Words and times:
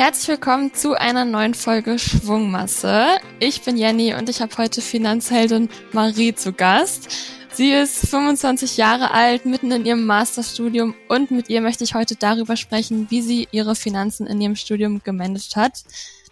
Herzlich 0.00 0.28
willkommen 0.28 0.72
zu 0.72 0.94
einer 0.94 1.26
neuen 1.26 1.52
Folge 1.52 1.98
Schwungmasse. 1.98 3.18
Ich 3.38 3.60
bin 3.60 3.76
Jenny 3.76 4.14
und 4.14 4.30
ich 4.30 4.40
habe 4.40 4.56
heute 4.56 4.80
Finanzheldin 4.80 5.68
Marie 5.92 6.34
zu 6.34 6.54
Gast. 6.54 7.14
Sie 7.52 7.70
ist 7.70 8.08
25 8.08 8.78
Jahre 8.78 9.10
alt, 9.10 9.44
mitten 9.44 9.70
in 9.70 9.84
ihrem 9.84 10.06
Masterstudium 10.06 10.94
und 11.10 11.30
mit 11.30 11.50
ihr 11.50 11.60
möchte 11.60 11.84
ich 11.84 11.94
heute 11.94 12.16
darüber 12.16 12.56
sprechen, 12.56 13.10
wie 13.10 13.20
sie 13.20 13.46
ihre 13.52 13.74
Finanzen 13.74 14.26
in 14.26 14.40
ihrem 14.40 14.56
Studium 14.56 15.02
gemanagt 15.04 15.54
hat. 15.54 15.84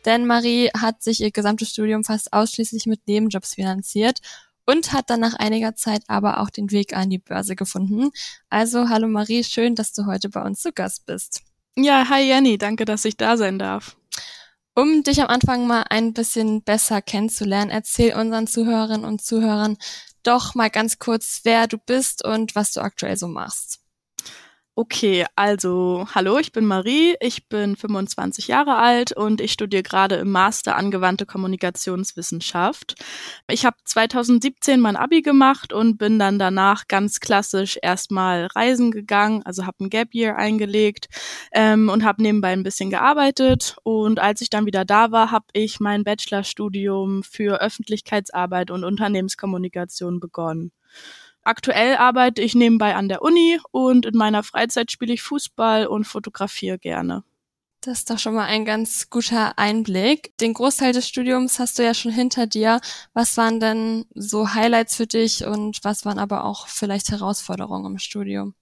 Denn 0.07 0.27
Marie 0.27 0.71
hat 0.71 1.03
sich 1.03 1.21
ihr 1.21 1.31
gesamtes 1.31 1.69
Studium 1.69 2.05
fast 2.05 2.33
ausschließlich 2.33 2.87
mit 2.87 3.07
Nebenjobs 3.07 3.57
finanziert 3.57 4.21
und 4.65 4.95
hat 4.95 5.11
dann 5.11 5.21
nach 5.21 5.35
einiger 5.35 5.77
Zeit 5.77 6.05
aber 6.07 6.41
auch 6.41 6.49
den 6.49 6.71
Weg 6.71 6.97
an 6.97 7.11
die 7.11 7.19
Börse 7.19 7.55
gefunden. 7.55 8.13
Also 8.49 8.89
hallo 8.89 9.09
Marie, 9.09 9.45
schön, 9.45 9.75
dass 9.75 9.93
du 9.93 10.07
heute 10.07 10.31
bei 10.31 10.41
uns 10.41 10.63
zu 10.63 10.73
Gast 10.73 11.05
bist. 11.05 11.43
Ja, 11.81 12.09
hi 12.09 12.23
Jenny, 12.27 12.59
danke, 12.59 12.85
dass 12.85 13.05
ich 13.05 13.17
da 13.17 13.37
sein 13.37 13.61
darf. 13.61 13.97
Um 14.75 15.05
dich 15.05 15.21
am 15.21 15.29
Anfang 15.29 15.69
mal 15.69 15.85
ein 15.91 16.13
bisschen 16.13 16.65
besser 16.65 17.01
kennenzulernen, 17.01 17.71
erzähl 17.71 18.15
unseren 18.15 18.49
Zuhörerinnen 18.49 19.05
und 19.05 19.23
Zuhörern 19.23 19.77
doch 20.25 20.57
mal 20.57 20.71
ganz 20.71 20.99
kurz, 20.99 21.43
wer 21.45 21.69
du 21.69 21.79
bist 21.79 22.25
und 22.25 22.57
was 22.57 22.73
du 22.73 22.81
aktuell 22.81 23.17
so 23.17 23.29
machst. 23.29 23.78
Okay, 24.81 25.27
also 25.35 26.07
hallo, 26.15 26.39
ich 26.39 26.53
bin 26.53 26.65
Marie, 26.65 27.17
ich 27.19 27.49
bin 27.49 27.75
25 27.75 28.47
Jahre 28.47 28.77
alt 28.77 29.11
und 29.11 29.41
ich 29.41 29.51
studiere 29.51 29.83
gerade 29.83 30.15
im 30.15 30.31
Master 30.31 30.77
angewandte 30.77 31.27
Kommunikationswissenschaft. 31.27 32.95
Ich 33.51 33.67
habe 33.67 33.77
2017 33.85 34.79
mein 34.79 34.95
Abi 34.95 35.21
gemacht 35.21 35.73
und 35.73 35.99
bin 35.99 36.21
dann 36.21 36.39
danach 36.39 36.87
ganz 36.87 37.19
klassisch 37.19 37.77
erstmal 37.83 38.47
reisen 38.55 38.93
gegangen, 38.93 39.43
also 39.45 39.67
habe 39.67 39.83
ein 39.83 39.91
Gap 39.91 40.15
Year 40.15 40.37
eingelegt 40.37 41.09
ähm, 41.51 41.89
und 41.89 42.05
habe 42.05 42.23
nebenbei 42.23 42.53
ein 42.53 42.63
bisschen 42.63 42.91
gearbeitet. 42.91 43.79
Und 43.83 44.21
als 44.21 44.43
ich 44.43 44.49
dann 44.49 44.65
wieder 44.65 44.85
da 44.85 45.11
war, 45.11 45.33
habe 45.33 45.47
ich 45.55 45.81
mein 45.81 46.05
Bachelorstudium 46.05 47.25
für 47.25 47.61
Öffentlichkeitsarbeit 47.61 48.71
und 48.71 48.85
Unternehmenskommunikation 48.85 50.21
begonnen. 50.21 50.71
Aktuell 51.49 51.97
arbeite 51.97 52.43
ich 52.43 52.55
nebenbei 52.55 52.95
an 52.95 53.09
der 53.09 53.23
Uni 53.23 53.59
und 53.71 54.05
in 54.05 54.19
meiner 54.19 54.43
Freizeit 54.43 54.93
spiele 54.93 55.15
ich 55.15 55.23
Fußball 55.23 55.87
und 55.87 56.05
fotografiere 56.05 56.79
gerne. 56.79 57.25
Das 57.81 58.01
ist 58.01 58.11
doch 58.11 58.19
schon 58.19 58.35
mal 58.35 58.45
ein 58.45 58.67
ganz 58.67 59.09
guter 59.09 59.59
Einblick. 59.59 60.37
Den 60.43 60.53
Großteil 60.53 60.93
des 60.93 61.09
Studiums 61.09 61.59
hast 61.59 61.79
du 61.79 61.85
ja 61.85 61.95
schon 61.95 62.13
hinter 62.13 62.47
dir. 62.47 62.83
Was 63.15 63.39
waren 63.39 63.61
denn 63.61 64.05
so 64.15 64.53
Highlights 64.53 64.97
für 64.97 65.07
dich 65.07 65.47
und 65.47 65.79
was 65.85 66.05
waren 66.05 66.19
aber 66.19 66.45
auch 66.45 66.69
vielleicht 66.69 67.11
Herausforderungen 67.11 67.93
im 67.93 67.99
Studium? 67.99 68.55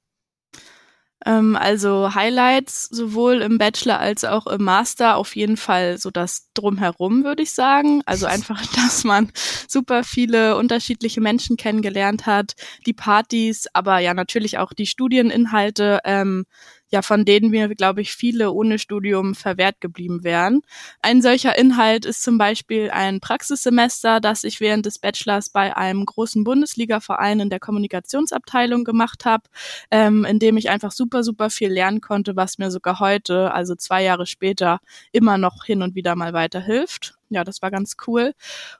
Ähm, 1.25 1.57
also 1.57 2.15
Highlights 2.15 2.85
sowohl 2.85 3.41
im 3.41 3.59
Bachelor 3.59 3.99
als 3.99 4.25
auch 4.25 4.47
im 4.47 4.63
Master 4.65 5.17
auf 5.17 5.35
jeden 5.35 5.57
Fall 5.57 5.99
so 5.99 6.11
das 6.11 6.51
drumherum, 6.55 7.25
würde 7.25 7.43
ich 7.43 7.53
sagen. 7.55 8.03
Also 8.07 8.27
einfach, 8.27 8.61
dass 8.75 9.05
man 9.05 9.33
super 9.67 10.05
viele 10.05 10.57
unterschiedliche 10.57 11.21
Menschen 11.21 11.57
kennengelernt 11.57 12.27
hat, 12.27 12.55
die 12.85 12.93
Partys, 12.93 13.67
aber 13.73 13.99
ja 13.99 14.15
natürlich 14.15 14.59
auch 14.59 14.73
die 14.73 14.87
Studieninhalte. 14.87 16.01
Ähm, 16.05 16.45
ja, 16.91 17.03
von 17.03 17.25
denen 17.25 17.51
mir, 17.51 17.69
glaube 17.75 18.01
ich, 18.01 18.13
viele 18.13 18.53
ohne 18.53 18.79
Studium 18.79 19.35
verwehrt 19.35 19.81
geblieben 19.81 20.23
wären. 20.25 20.61
Ein 21.03 21.23
solcher 21.23 21.59
Inhalt 21.59 22.05
ist 22.05 22.23
zum 22.23 22.39
Beispiel 22.39 22.91
ein 22.91 23.21
Praxissemester, 23.21 24.21
das 24.21 24.45
ich 24.45 24.61
während 24.61 24.87
des 24.87 24.99
Bachelors 24.99 25.51
bei 25.51 25.77
einem 25.77 26.05
großen 26.05 26.45
Bundesliga-Verein 26.45 27.41
in 27.41 27.51
der 27.51 27.61
Kommunikationsabteilung 27.61 28.85
gemacht 28.85 29.25
habe, 29.25 29.45
ähm, 29.91 30.25
in 30.25 30.39
dem 30.39 30.57
ich 30.57 30.71
einfach 30.71 30.93
super, 30.93 31.23
super 31.23 31.51
viel 31.51 31.71
lernen 31.71 32.01
konnte, 32.01 32.37
was 32.37 32.59
mir 32.59 32.71
sogar 32.71 33.01
heute, 33.01 33.53
also 33.53 33.75
zwei 33.75 34.03
Jahre 34.05 34.27
später, 34.27 34.81
immer 35.13 35.39
noch 35.39 35.65
hin 35.65 35.83
und 35.83 35.95
wieder 35.95 36.15
mal 36.15 36.33
weiterhilft 36.33 37.16
ja, 37.29 37.45
das 37.45 37.63
war 37.63 37.71
ganz 37.71 37.97
cool. 38.07 38.33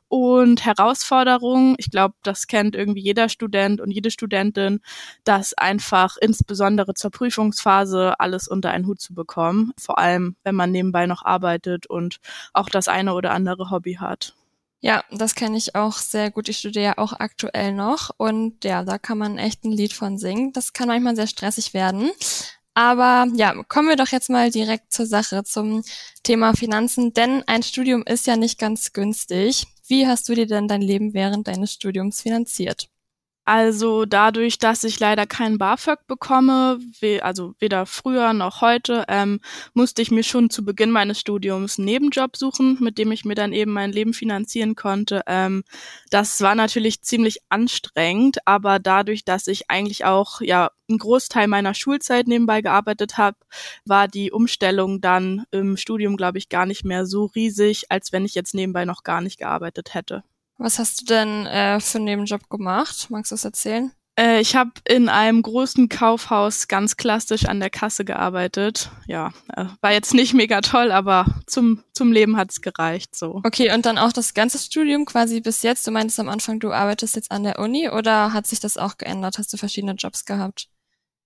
Und 0.09 0.65
Herausforderungen, 0.65 1.75
ich 1.79 1.91
glaube, 1.91 2.15
das 2.23 2.47
kennt 2.47 2.77
irgendwie 2.77 3.01
jeder 3.03 3.29
Student 3.29 3.81
und 3.81 3.91
jede 3.91 4.11
Studentin, 4.11 4.81
das 5.25 5.55
einfach 5.55 6.17
insbesondere 6.21 6.95
zur 6.95 7.11
Prüfungsphase 7.11 8.19
alles 8.21 8.49
unter 8.49 8.71
einen 8.71 8.87
Hut 8.87 9.01
zu 9.01 9.15
bekommen. 9.15 9.73
Vor 9.79 9.99
allem, 9.99 10.37
wenn 10.45 10.55
man 10.55 10.71
nebenbei 10.71 11.07
noch 11.07 11.25
arbeitet 11.25 11.87
und 11.87 12.19
auch 12.53 12.69
das 12.69 12.89
eine 12.89 13.15
oder 13.15 13.33
andere 13.33 13.71
Hobby 13.71 13.95
hat. 13.95 14.35
Ja, 14.81 15.03
das 15.11 15.35
kenne 15.35 15.57
ich 15.57 15.75
auch 15.75 15.95
sehr 15.95 16.31
gut. 16.31 16.49
Ich 16.49 16.59
studiere 16.59 16.85
ja 16.85 16.99
auch 16.99 17.13
aktuell 17.15 17.73
noch 17.73 18.11
und 18.19 18.65
ja, 18.65 18.85
da 18.85 18.99
kann 18.99 19.19
man 19.19 19.39
echt 19.39 19.65
ein 19.65 19.73
Lied 19.73 19.93
von 19.93 20.19
singen. 20.19 20.53
Das 20.53 20.73
kann 20.73 20.89
manchmal 20.89 21.17
sehr 21.17 21.27
stressig 21.27 21.75
werden. 21.75 22.11
Aber 22.77 23.27
ja, 23.35 23.55
kommen 23.69 23.89
wir 23.89 23.97
doch 23.97 24.09
jetzt 24.09 24.29
mal 24.29 24.51
direkt 24.51 24.93
zur 24.93 25.07
Sache, 25.07 25.45
zum 25.45 25.83
Thema 26.23 26.53
Finanzen, 26.53 27.15
denn 27.15 27.43
ein 27.47 27.63
Studium 27.63 28.03
ist 28.03 28.27
ja 28.27 28.37
nicht 28.37 28.59
ganz 28.59 28.93
günstig. 28.93 29.67
Wie 29.89 30.07
hast 30.07 30.29
du 30.29 30.35
dir 30.35 30.47
denn 30.47 30.69
dein 30.69 30.83
Leben 30.83 31.15
während 31.15 31.49
deines 31.49 31.73
Studiums 31.73 32.21
finanziert? 32.21 32.91
Also 33.49 34.07
dadurch, 34.07 34.59
dass 34.59 34.83
ich 34.83 34.99
leider 34.99 35.25
keinen 35.25 35.57
BAföG 35.57 36.01
bekomme, 36.09 36.81
we 37.01 37.23
also 37.23 37.55
weder 37.61 37.87
früher 37.87 38.33
noch 38.33 38.61
heute, 38.61 39.05
ähm, 39.07 39.39
musste 39.73 40.03
ich 40.03 40.11
mir 40.11 40.25
schon 40.25 40.51
zu 40.51 40.65
Beginn 40.65 40.91
meines 40.91 41.21
Studiums 41.21 41.79
einen 41.79 41.85
Nebenjob 41.85 42.37
suchen, 42.37 42.77
mit 42.81 42.99
dem 42.99 43.13
ich 43.13 43.25
mir 43.25 43.37
dann 43.37 43.53
eben 43.53 43.73
mein 43.73 43.93
Leben 43.93 44.15
finanzieren 44.15 44.75
konnte. 44.75 45.23
Ähm, 45.29 45.63
das 46.11 46.41
war 46.41 46.57
natürlich 46.57 47.03
ziemlich 47.03 47.39
anstrengend, 47.49 48.39
aber 48.47 48.81
dadurch, 48.81 49.25
dass 49.25 49.47
ich 49.47 49.71
eigentlich 49.71 50.05
auch 50.05 50.41
ja 50.41 50.73
einen 50.89 50.99
Großteil 50.99 51.47
meiner 51.47 51.75
Schulzeit 51.75 52.27
nebenbei 52.27 52.63
gearbeitet 52.63 53.17
habe, 53.17 53.37
war 53.85 54.09
die 54.09 54.33
Umstellung 54.33 55.01
dann 55.01 55.45
im 55.53 55.77
Studium, 55.77 56.17
glaube 56.17 56.39
ich, 56.39 56.49
gar 56.49 56.67
nicht 56.67 56.85
mehr 56.85 57.07
so 57.07 57.27
riesig, 57.27 57.93
als 57.93 58.11
wenn 58.11 58.25
ich 58.25 58.35
jetzt 58.35 58.55
nebenbei 58.55 58.85
noch 58.85 59.05
gar 59.05 59.21
nicht 59.21 59.39
gearbeitet 59.39 59.95
hätte. 59.95 60.25
Was 60.59 60.79
hast 60.79 61.03
du 61.03 61.05
denn 61.07 61.47
äh, 61.47 61.81
für 61.81 61.99
einen 61.99 62.05
Nebenjob 62.07 62.49
gemacht? 62.49 63.07
Magst 63.11 63.31
du 63.31 63.35
das 63.35 63.45
erzählen? 63.45 63.93
Äh, 64.19 64.41
ich 64.41 64.57
habe 64.57 64.71
in 64.89 65.09
einem 65.09 65.43
großen 65.43 65.89
Kaufhaus 65.89 66.69
ganz 66.69 66.97
klassisch 66.97 67.45
an 67.45 67.61
der 67.61 67.69
Kasse 67.69 68.05
gearbeitet. 68.05 68.91
Ja, 69.07 69.33
äh, 69.55 69.67
war 69.83 69.93
jetzt 69.93 70.15
nicht 70.15 70.33
mega 70.33 70.63
toll, 70.63 70.91
aber 70.91 71.27
zum, 71.47 71.85
zum 71.93 72.13
Leben 72.13 72.37
hat's 72.39 72.63
gereicht. 72.63 73.15
So. 73.15 73.43
Okay, 73.45 73.73
und 73.75 73.85
dann 73.85 73.99
auch 73.99 74.13
das 74.13 74.33
ganze 74.33 74.59
Studium 74.59 75.05
quasi 75.05 75.41
bis 75.41 75.63
jetzt. 75.63 75.87
Du 75.87 75.91
meintest 75.91 76.19
am 76.19 76.31
Anfang, 76.31 76.59
du 76.59 76.73
arbeitest 76.73 77.17
jetzt 77.17 77.31
an 77.31 77.45
der 77.45 77.59
Uni 77.59 77.91
oder 77.91 78.33
hat 78.33 78.47
sich 78.47 78.61
das 78.61 78.79
auch 78.79 78.97
geändert? 78.97 79.37
Hast 79.39 79.53
du 79.53 79.59
verschiedene 79.59 79.93
Jobs 79.93 80.25
gehabt? 80.25 80.69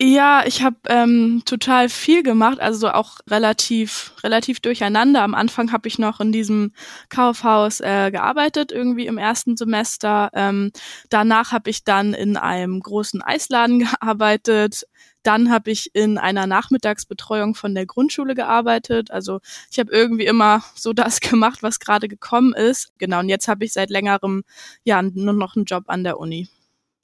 Ja, 0.03 0.45
ich 0.47 0.63
habe 0.63 0.77
ähm, 0.89 1.43
total 1.45 1.91
viel 1.91 2.23
gemacht, 2.23 2.59
also 2.59 2.89
auch 2.89 3.19
relativ 3.29 4.15
relativ 4.25 4.61
durcheinander. 4.61 5.23
Am 5.23 5.35
Anfang 5.35 5.73
habe 5.73 5.89
ich 5.89 5.99
noch 5.99 6.21
in 6.21 6.33
diesem 6.33 6.73
Kaufhaus 7.11 7.81
äh, 7.81 8.11
gearbeitet, 8.11 8.73
irgendwie 8.73 9.07
im 9.07 9.19
ersten 9.19 9.59
Semester. 9.59 10.31
Ähm, 10.33 10.73
danach 11.11 11.53
habe 11.53 11.69
ich 11.69 11.85
dann 11.85 12.15
in 12.15 12.39
einem 12.39 12.81
großen 12.81 13.21
Eisladen 13.21 13.81
gearbeitet. 14.01 14.85
Dann 15.23 15.51
habe 15.51 15.71
ich 15.71 15.95
in 15.95 16.17
einer 16.17 16.47
Nachmittagsbetreuung 16.47 17.55
von 17.55 17.75
der 17.75 17.85
Grundschule 17.85 18.35
gearbeitet. 18.35 19.11
Also 19.11 19.41
ich 19.71 19.79
habe 19.79 19.93
irgendwie 19.93 20.25
immer 20.25 20.65
so 20.75 20.93
das 20.95 21.21
gemacht, 21.21 21.63
was 21.63 21.79
gerade 21.79 22.09
gekommen 22.09 22.55
ist. 22.55 22.91
Genau, 22.97 23.19
und 23.21 23.29
jetzt 23.29 23.49
habe 23.49 23.67
ich 23.67 23.75
seit 23.75 23.91
längerem 23.91 24.45
ja 24.83 25.03
nur 25.03 25.35
noch 25.35 25.57
einen 25.57 25.67
Job 25.67 25.85
an 25.89 26.05
der 26.05 26.19
Uni. 26.19 26.49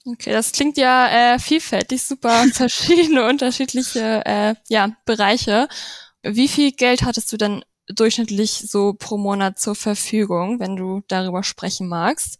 Okay, 0.09 0.31
das 0.31 0.53
klingt 0.53 0.77
ja 0.77 1.33
äh, 1.35 1.39
vielfältig, 1.39 2.01
super 2.01 2.45
verschiedene, 2.53 3.27
unterschiedliche 3.27 4.25
äh, 4.25 4.55
ja, 4.69 4.95
Bereiche. 5.05 5.67
Wie 6.23 6.47
viel 6.47 6.71
Geld 6.71 7.03
hattest 7.03 7.31
du 7.33 7.37
denn 7.37 7.63
durchschnittlich 7.87 8.51
so 8.51 8.93
pro 8.93 9.17
Monat 9.17 9.59
zur 9.59 9.75
Verfügung, 9.75 10.61
wenn 10.61 10.77
du 10.77 11.01
darüber 11.09 11.43
sprechen 11.43 11.89
magst? 11.89 12.39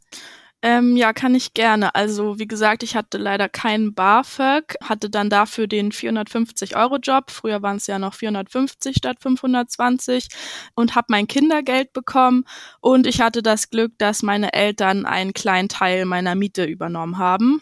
Ähm, 0.63 0.97
ja, 0.97 1.13
kann 1.13 1.35
ich 1.35 1.53
gerne. 1.53 1.93
Also 1.93 2.39
wie 2.39 2.47
gesagt, 2.47 2.81
ich 2.81 2.95
hatte 2.95 3.19
leider 3.19 3.47
keinen 3.47 3.93
BAföG, 3.93 4.75
hatte 4.83 5.07
dann 5.07 5.29
dafür 5.29 5.67
den 5.67 5.91
450-Euro-Job. 5.91 7.29
Früher 7.29 7.61
waren 7.61 7.77
es 7.77 7.85
ja 7.85 7.99
noch 7.99 8.15
450 8.15 8.95
statt 8.97 9.17
520 9.21 10.27
und 10.73 10.95
habe 10.95 11.05
mein 11.09 11.27
Kindergeld 11.27 11.93
bekommen. 11.93 12.43
Und 12.81 13.05
ich 13.05 13.21
hatte 13.21 13.43
das 13.43 13.69
Glück, 13.69 13.91
dass 13.99 14.23
meine 14.23 14.51
Eltern 14.53 15.05
einen 15.05 15.33
kleinen 15.33 15.69
Teil 15.69 16.05
meiner 16.05 16.33
Miete 16.33 16.65
übernommen 16.65 17.19
haben. 17.19 17.61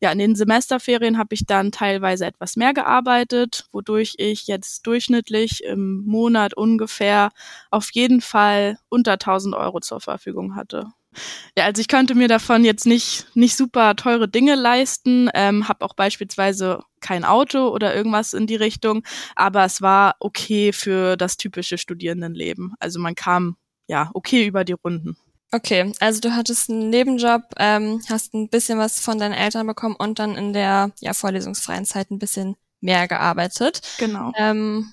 Ja, 0.00 0.12
in 0.12 0.18
den 0.20 0.36
Semesterferien 0.36 1.18
habe 1.18 1.34
ich 1.34 1.46
dann 1.46 1.72
teilweise 1.72 2.26
etwas 2.26 2.54
mehr 2.54 2.74
gearbeitet, 2.74 3.66
wodurch 3.72 4.14
ich 4.18 4.46
jetzt 4.46 4.86
durchschnittlich 4.86 5.64
im 5.64 6.04
Monat 6.06 6.54
ungefähr 6.54 7.30
auf 7.72 7.90
jeden 7.92 8.20
Fall 8.20 8.78
unter 8.88 9.18
1000 9.18 9.56
Euro 9.56 9.80
zur 9.80 10.00
Verfügung 10.00 10.54
hatte. 10.54 10.86
Ja, 11.56 11.64
also 11.64 11.80
ich 11.80 11.88
könnte 11.88 12.14
mir 12.14 12.28
davon 12.28 12.64
jetzt 12.64 12.86
nicht, 12.86 13.26
nicht 13.34 13.56
super 13.56 13.96
teure 13.96 14.28
Dinge 14.28 14.54
leisten, 14.54 15.30
ähm, 15.34 15.68
habe 15.68 15.84
auch 15.84 15.94
beispielsweise 15.94 16.80
kein 17.00 17.24
Auto 17.24 17.68
oder 17.68 17.94
irgendwas 17.94 18.32
in 18.32 18.46
die 18.46 18.56
Richtung, 18.56 19.02
aber 19.34 19.64
es 19.64 19.82
war 19.82 20.16
okay 20.20 20.72
für 20.72 21.16
das 21.16 21.36
typische 21.36 21.78
Studierendenleben. 21.78 22.74
Also 22.80 22.98
man 23.00 23.14
kam 23.14 23.56
ja 23.86 24.10
okay 24.14 24.46
über 24.46 24.64
die 24.64 24.72
Runden. 24.74 25.16
Okay, 25.52 25.92
also 26.00 26.20
du 26.20 26.34
hattest 26.34 26.68
einen 26.70 26.90
Nebenjob, 26.90 27.42
ähm, 27.58 28.02
hast 28.10 28.34
ein 28.34 28.48
bisschen 28.48 28.78
was 28.78 29.00
von 29.00 29.18
deinen 29.18 29.32
Eltern 29.32 29.66
bekommen 29.66 29.94
und 29.96 30.18
dann 30.18 30.34
in 30.34 30.52
der 30.52 30.90
ja, 31.00 31.14
vorlesungsfreien 31.14 31.86
Zeit 31.86 32.10
ein 32.10 32.18
bisschen 32.18 32.56
mehr 32.80 33.06
gearbeitet. 33.08 33.80
Genau. 33.98 34.32
Ähm, 34.36 34.92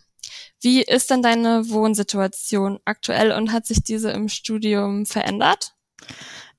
Wie 0.62 0.81
ist 0.81 1.10
denn 1.10 1.22
deine 1.22 1.70
Wohnsituation 1.70 2.80
aktuell 2.86 3.31
und 3.31 3.52
hat 3.52 3.66
sich 3.66 3.84
diese 3.84 4.12
im 4.12 4.30
Studium 4.30 5.06
verändert? 5.06 5.74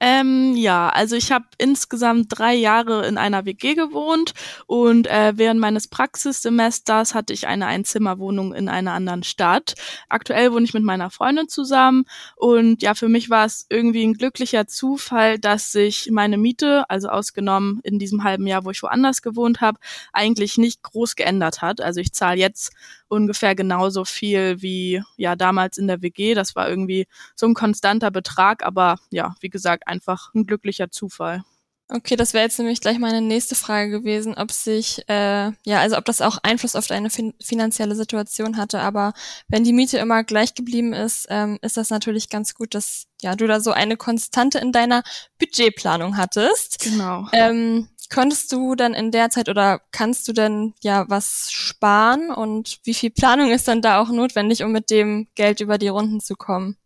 Ähm, 0.00 0.54
ja, 0.56 0.88
also 0.88 1.16
ich 1.16 1.30
habe 1.32 1.46
insgesamt 1.56 2.26
drei 2.28 2.54
Jahre 2.54 3.06
in 3.06 3.16
einer 3.16 3.46
WG 3.46 3.74
gewohnt 3.74 4.34
und 4.66 5.06
äh, 5.06 5.32
während 5.36 5.60
meines 5.60 5.88
Praxissemesters 5.88 7.14
hatte 7.14 7.32
ich 7.32 7.46
eine 7.46 7.66
Einzimmerwohnung 7.66 8.52
in 8.54 8.68
einer 8.68 8.92
anderen 8.92 9.22
Stadt. 9.22 9.74
Aktuell 10.08 10.52
wohne 10.52 10.64
ich 10.64 10.74
mit 10.74 10.82
meiner 10.82 11.10
Freundin 11.10 11.48
zusammen 11.48 12.04
und 12.36 12.82
ja, 12.82 12.94
für 12.94 13.08
mich 13.08 13.30
war 13.30 13.46
es 13.46 13.66
irgendwie 13.70 14.04
ein 14.04 14.14
glücklicher 14.14 14.66
Zufall, 14.66 15.38
dass 15.38 15.70
sich 15.72 16.10
meine 16.10 16.38
Miete, 16.38 16.84
also 16.90 17.08
ausgenommen 17.08 17.80
in 17.84 17.98
diesem 17.98 18.24
halben 18.24 18.46
Jahr, 18.46 18.64
wo 18.64 18.70
ich 18.70 18.82
woanders 18.82 19.22
gewohnt 19.22 19.60
habe, 19.60 19.78
eigentlich 20.12 20.58
nicht 20.58 20.82
groß 20.82 21.14
geändert 21.16 21.62
hat. 21.62 21.80
Also 21.80 22.00
ich 22.00 22.12
zahle 22.12 22.40
jetzt 22.40 22.72
ungefähr 23.14 23.54
genauso 23.54 24.04
viel 24.04 24.60
wie 24.60 25.02
ja 25.16 25.36
damals 25.36 25.78
in 25.78 25.86
der 25.86 26.02
WG. 26.02 26.34
Das 26.34 26.54
war 26.56 26.68
irgendwie 26.68 27.06
so 27.34 27.46
ein 27.46 27.54
konstanter 27.54 28.10
Betrag, 28.10 28.64
aber 28.64 28.96
ja, 29.10 29.34
wie 29.40 29.50
gesagt, 29.50 29.88
einfach 29.88 30.32
ein 30.34 30.46
glücklicher 30.46 30.90
Zufall. 30.90 31.44
Okay, 31.90 32.16
das 32.16 32.32
wäre 32.32 32.44
jetzt 32.44 32.58
nämlich 32.58 32.80
gleich 32.80 32.98
meine 32.98 33.20
nächste 33.20 33.54
Frage 33.54 33.90
gewesen, 33.90 34.34
ob 34.34 34.50
sich, 34.50 35.06
äh, 35.06 35.52
ja, 35.66 35.80
also 35.80 35.98
ob 35.98 36.06
das 36.06 36.22
auch 36.22 36.38
Einfluss 36.42 36.76
auf 36.76 36.86
deine 36.86 37.10
fin 37.10 37.34
finanzielle 37.42 37.94
Situation 37.94 38.56
hatte. 38.56 38.80
Aber 38.80 39.12
wenn 39.48 39.64
die 39.64 39.74
Miete 39.74 39.98
immer 39.98 40.24
gleich 40.24 40.54
geblieben 40.54 40.94
ist, 40.94 41.26
ähm, 41.28 41.58
ist 41.60 41.76
das 41.76 41.90
natürlich 41.90 42.30
ganz 42.30 42.54
gut, 42.54 42.74
dass 42.74 43.04
ja 43.20 43.36
du 43.36 43.46
da 43.46 43.60
so 43.60 43.70
eine 43.70 43.98
Konstante 43.98 44.58
in 44.58 44.72
deiner 44.72 45.02
Budgetplanung 45.38 46.16
hattest. 46.16 46.80
Genau. 46.80 47.28
Ähm, 47.32 47.88
konntest 48.10 48.52
du 48.52 48.74
dann 48.74 48.94
in 48.94 49.10
der 49.10 49.30
Zeit 49.30 49.48
oder 49.48 49.80
kannst 49.90 50.28
du 50.28 50.32
denn 50.32 50.74
ja 50.82 51.04
was 51.08 51.50
sparen 51.50 52.30
und 52.30 52.80
wie 52.84 52.94
viel 52.94 53.10
Planung 53.10 53.50
ist 53.50 53.68
dann 53.68 53.82
da 53.82 54.00
auch 54.00 54.10
notwendig, 54.10 54.62
um 54.62 54.72
mit 54.72 54.90
dem 54.90 55.28
Geld 55.34 55.60
über 55.60 55.78
die 55.78 55.88
Runden 55.88 56.20
zu 56.20 56.34
kommen? 56.34 56.76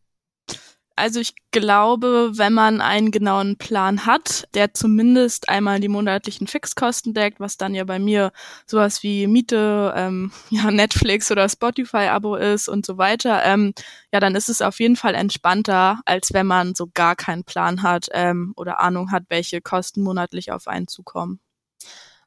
Also 0.98 1.20
ich 1.20 1.34
glaube, 1.52 2.32
wenn 2.34 2.52
man 2.52 2.80
einen 2.80 3.12
genauen 3.12 3.56
Plan 3.56 4.04
hat, 4.04 4.48
der 4.54 4.74
zumindest 4.74 5.48
einmal 5.48 5.78
die 5.78 5.86
monatlichen 5.86 6.48
Fixkosten 6.48 7.14
deckt, 7.14 7.38
was 7.38 7.56
dann 7.56 7.72
ja 7.72 7.84
bei 7.84 8.00
mir 8.00 8.32
sowas 8.66 9.04
wie 9.04 9.28
Miete, 9.28 9.94
ähm, 9.96 10.32
ja 10.50 10.72
Netflix 10.72 11.30
oder 11.30 11.48
Spotify-Abo 11.48 12.34
ist 12.34 12.68
und 12.68 12.84
so 12.84 12.98
weiter, 12.98 13.44
ähm, 13.44 13.74
ja, 14.12 14.18
dann 14.18 14.34
ist 14.34 14.48
es 14.48 14.60
auf 14.60 14.80
jeden 14.80 14.96
Fall 14.96 15.14
entspannter, 15.14 16.00
als 16.04 16.32
wenn 16.32 16.48
man 16.48 16.74
so 16.74 16.88
gar 16.92 17.14
keinen 17.14 17.44
Plan 17.44 17.82
hat 17.84 18.08
ähm, 18.12 18.52
oder 18.56 18.80
Ahnung 18.80 19.12
hat, 19.12 19.22
welche 19.28 19.60
Kosten 19.60 20.02
monatlich 20.02 20.50
auf 20.50 20.66
einen 20.66 20.88
zukommen. 20.88 21.38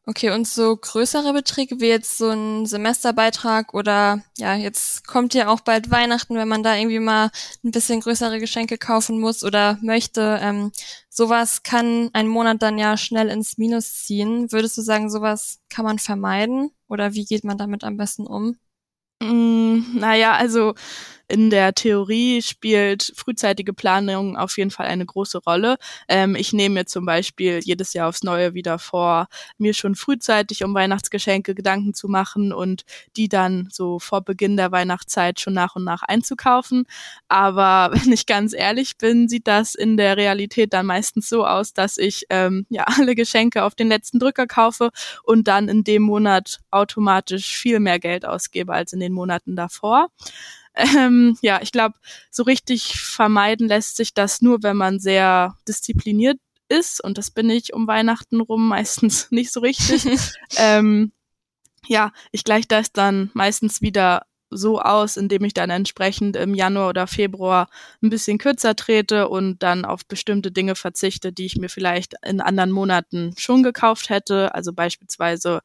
Okay, 0.08 0.32
und 0.32 0.48
so 0.48 0.76
größere 0.76 1.32
Beträge 1.32 1.80
wie 1.80 1.88
jetzt 1.88 2.18
so 2.18 2.30
ein 2.30 2.66
Semesterbeitrag 2.66 3.76
oder 3.76 4.24
ja, 4.38 4.56
jetzt 4.56 5.06
kommt 5.06 5.36
ja 5.36 5.48
auch 5.48 5.60
bald 5.62 5.92
Weihnachten, 5.92 6.36
wenn 6.36 6.48
man 6.48 6.64
da 6.64 6.76
irgendwie 6.76 6.98
mal 7.00 7.30
ein 7.64 7.70
bisschen 7.70 8.02
größere 8.02 8.40
Geschenke 8.40 8.80
kaufen 8.80 9.20
muss 9.20 9.44
oder 9.44 9.78
möchte. 9.84 10.40
Ähm, 10.42 10.72
sowas 11.08 11.62
kann 11.62 12.10
einen 12.14 12.30
Monat 12.30 12.64
dann 12.64 12.80
ja 12.80 12.98
schnell 12.98 13.30
ins 13.30 13.60
Minus 13.60 14.04
ziehen. 14.04 14.52
Würdest 14.52 14.76
du 14.78 14.82
sagen, 14.82 15.12
sowas 15.12 15.60
kann 15.70 15.86
man 15.86 16.00
vermeiden 16.00 16.72
oder 16.88 17.14
wie 17.14 17.26
geht 17.26 17.44
man 17.44 17.60
damit 17.60 17.84
am 17.84 17.96
besten 17.98 18.26
um? 18.26 18.58
Mm, 19.22 20.00
naja, 20.00 20.34
also 20.34 20.74
in 21.32 21.50
der 21.50 21.74
Theorie 21.74 22.42
spielt 22.42 23.14
frühzeitige 23.16 23.74
Planung 23.74 24.36
auf 24.38 24.58
jeden 24.58 24.72
Fall 24.72 24.88
eine 24.88 25.06
große 25.06 25.40
Rolle. 25.40 25.78
Ähm, 26.08 26.36
ich 26.36 26.52
nehme 26.52 26.76
mir 26.76 26.86
zum 26.86 27.06
Beispiel 27.06 27.60
jedes 27.64 27.94
Jahr 27.94 28.10
aufs 28.10 28.24
Neue 28.24 28.54
wieder 28.54 28.80
vor, 28.80 29.28
mir 29.58 29.74
schon 29.74 29.96
frühzeitig 29.96 30.64
um 30.64 30.74
Weihnachtsgeschenke 30.74 31.56
Gedanken 31.56 31.94
zu 31.94 32.10
machen 32.10 32.52
und 32.52 32.84
die 33.16 33.30
dann 33.30 33.70
so 33.72 34.00
vor 34.00 34.22
Beginn 34.22 34.58
der 34.58 34.72
Weihnachtszeit 34.72 35.40
schon 35.40 35.54
nach 35.54 35.76
und 35.76 35.86
nach 35.86 36.04
einzukaufen. 36.04 36.86
Aber 37.30 37.92
wenn 37.96 38.12
ich 38.12 38.26
ganz 38.26 38.54
ehrlich 38.54 38.98
bin, 38.98 39.30
sieht 39.30 39.48
das 39.48 39.74
in 39.76 39.98
der 39.98 40.18
Realität 40.18 40.74
dann 40.74 40.86
meistens 40.86 41.30
so 41.30 41.46
aus, 41.46 41.74
dass 41.74 41.98
ich 41.98 42.26
ähm, 42.30 42.66
ja 42.70 42.84
alle 42.98 43.16
Geschenke 43.16 43.64
auf 43.64 43.74
den 43.74 43.88
letzten 43.88 44.20
Drücker 44.20 44.48
kaufe 44.48 44.90
und 45.24 45.48
dann 45.48 45.70
in 45.70 45.84
dem 45.84 46.04
Monat 46.04 46.60
automatisch 46.72 47.56
viel 47.56 47.80
mehr 47.80 48.00
Geld 48.00 48.26
ausgebe 48.26 48.74
als 48.74 48.92
in 48.92 49.00
den 49.00 49.14
Monaten 49.14 49.56
davor. 49.56 50.10
Ähm, 50.76 51.38
ja, 51.42 51.60
ich 51.62 51.72
glaube, 51.72 51.96
so 52.30 52.44
richtig 52.44 53.00
vermeiden 53.00 53.68
lässt 53.68 53.98
sich 53.98 54.14
das 54.14 54.42
nur, 54.42 54.64
wenn 54.64 54.78
man 54.78 55.00
sehr 55.00 55.56
diszipliniert 55.68 56.40
ist. 56.70 57.04
Und 57.04 57.18
das 57.18 57.32
bin 57.32 57.50
ich 57.50 57.74
um 57.74 57.88
Weihnachten 57.88 58.42
rum 58.42 58.68
meistens 58.68 59.28
nicht 59.32 59.52
so 59.52 59.60
richtig. 59.60 60.06
ähm, 60.58 61.12
ja, 61.88 62.12
ich 62.32 62.44
gleiche 62.44 62.68
das 62.68 62.92
dann 62.92 63.32
meistens 63.34 63.82
wieder 63.82 64.24
so 64.52 64.82
aus, 64.82 65.16
indem 65.16 65.46
ich 65.46 65.54
dann 65.54 65.70
entsprechend 65.70 66.36
im 66.36 66.54
Januar 66.54 66.90
oder 66.90 67.08
Februar 67.08 67.70
ein 68.02 68.10
bisschen 68.10 68.38
kürzer 68.38 68.76
trete 68.76 69.30
und 69.30 69.64
dann 69.64 69.86
auf 69.86 70.06
bestimmte 70.06 70.52
Dinge 70.52 70.76
verzichte, 70.76 71.32
die 71.32 71.46
ich 71.46 71.56
mir 71.56 71.70
vielleicht 71.70 72.16
in 72.26 72.42
anderen 72.42 72.72
Monaten 72.72 73.34
schon 73.38 73.64
gekauft 73.64 74.10
hätte. 74.10 74.54
Also 74.54 74.74
beispielsweise 74.74 75.62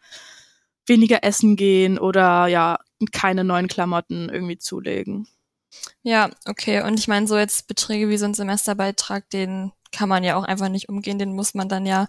weniger 0.87 1.25
essen 1.25 1.57
gehen 1.57 1.99
oder 1.99 2.47
ja, 2.47 2.79
keine 3.13 3.45
neuen 3.45 3.69
Klamotten 3.69 4.29
irgendwie 4.29 4.59
zulegen. 4.59 5.29
Ja, 6.03 6.31
okay. 6.47 6.83
Und 6.83 6.99
ich 6.99 7.09
meine, 7.09 7.27
so 7.27 7.37
jetzt 7.37 7.69
Beträge 7.69 8.09
wie 8.09 8.17
so 8.17 8.25
ein 8.25 8.35
Semesterbeitrag, 8.35 9.29
den 9.31 9.73
kann 9.93 10.09
man 10.09 10.25
ja 10.25 10.37
auch 10.37 10.45
einfach 10.45 10.69
nicht 10.69 10.89
umgehen, 10.89 11.19
den 11.19 11.35
muss 11.35 11.55
man 11.55 11.69
dann 11.69 11.87
ja 11.87 12.09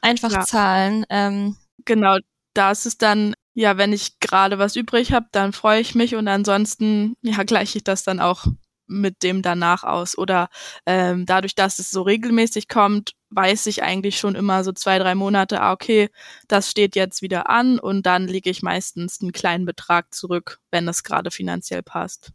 einfach 0.00 0.32
ja. 0.32 0.44
zahlen. 0.44 1.04
Ähm, 1.10 1.56
genau, 1.84 2.18
da 2.54 2.70
ist 2.70 2.86
es 2.86 2.98
dann, 2.98 3.34
ja, 3.54 3.76
wenn 3.76 3.92
ich 3.92 4.20
gerade 4.20 4.58
was 4.58 4.76
übrig 4.76 5.12
habe, 5.12 5.26
dann 5.32 5.52
freue 5.52 5.80
ich 5.80 5.94
mich 5.94 6.14
und 6.14 6.28
ansonsten, 6.28 7.16
ja, 7.22 7.42
gleiche 7.42 7.78
ich 7.78 7.84
das 7.84 8.02
dann 8.02 8.20
auch 8.20 8.46
mit 8.86 9.22
dem 9.22 9.42
danach 9.42 9.84
aus. 9.84 10.16
Oder 10.16 10.48
ähm, 10.86 11.26
dadurch, 11.26 11.54
dass 11.54 11.78
es 11.78 11.90
so 11.90 12.02
regelmäßig 12.02 12.68
kommt, 12.68 13.12
weiß 13.30 13.66
ich 13.66 13.82
eigentlich 13.82 14.18
schon 14.18 14.34
immer 14.34 14.64
so 14.64 14.72
zwei, 14.72 14.98
drei 14.98 15.14
Monate, 15.14 15.60
ah, 15.60 15.72
okay, 15.72 16.10
das 16.48 16.70
steht 16.70 16.96
jetzt 16.96 17.22
wieder 17.22 17.50
an 17.50 17.78
und 17.78 18.06
dann 18.06 18.26
lege 18.26 18.50
ich 18.50 18.62
meistens 18.62 19.20
einen 19.20 19.32
kleinen 19.32 19.66
Betrag 19.66 20.14
zurück, 20.14 20.60
wenn 20.70 20.88
es 20.88 21.02
gerade 21.02 21.30
finanziell 21.30 21.82
passt. 21.82 22.32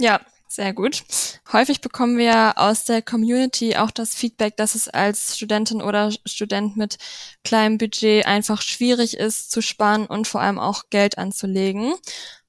Ja, 0.00 0.20
sehr 0.50 0.72
gut. 0.72 1.04
Häufig 1.52 1.82
bekommen 1.82 2.16
wir 2.16 2.54
aus 2.56 2.86
der 2.86 3.02
Community 3.02 3.76
auch 3.76 3.90
das 3.90 4.14
Feedback, 4.14 4.56
dass 4.56 4.74
es 4.74 4.88
als 4.88 5.36
Studentin 5.36 5.82
oder 5.82 6.10
Student 6.24 6.74
mit 6.76 6.96
kleinem 7.44 7.76
Budget 7.76 8.24
einfach 8.24 8.62
schwierig 8.62 9.18
ist 9.18 9.50
zu 9.50 9.60
sparen 9.60 10.06
und 10.06 10.26
vor 10.26 10.40
allem 10.40 10.58
auch 10.58 10.84
Geld 10.88 11.18
anzulegen. 11.18 11.92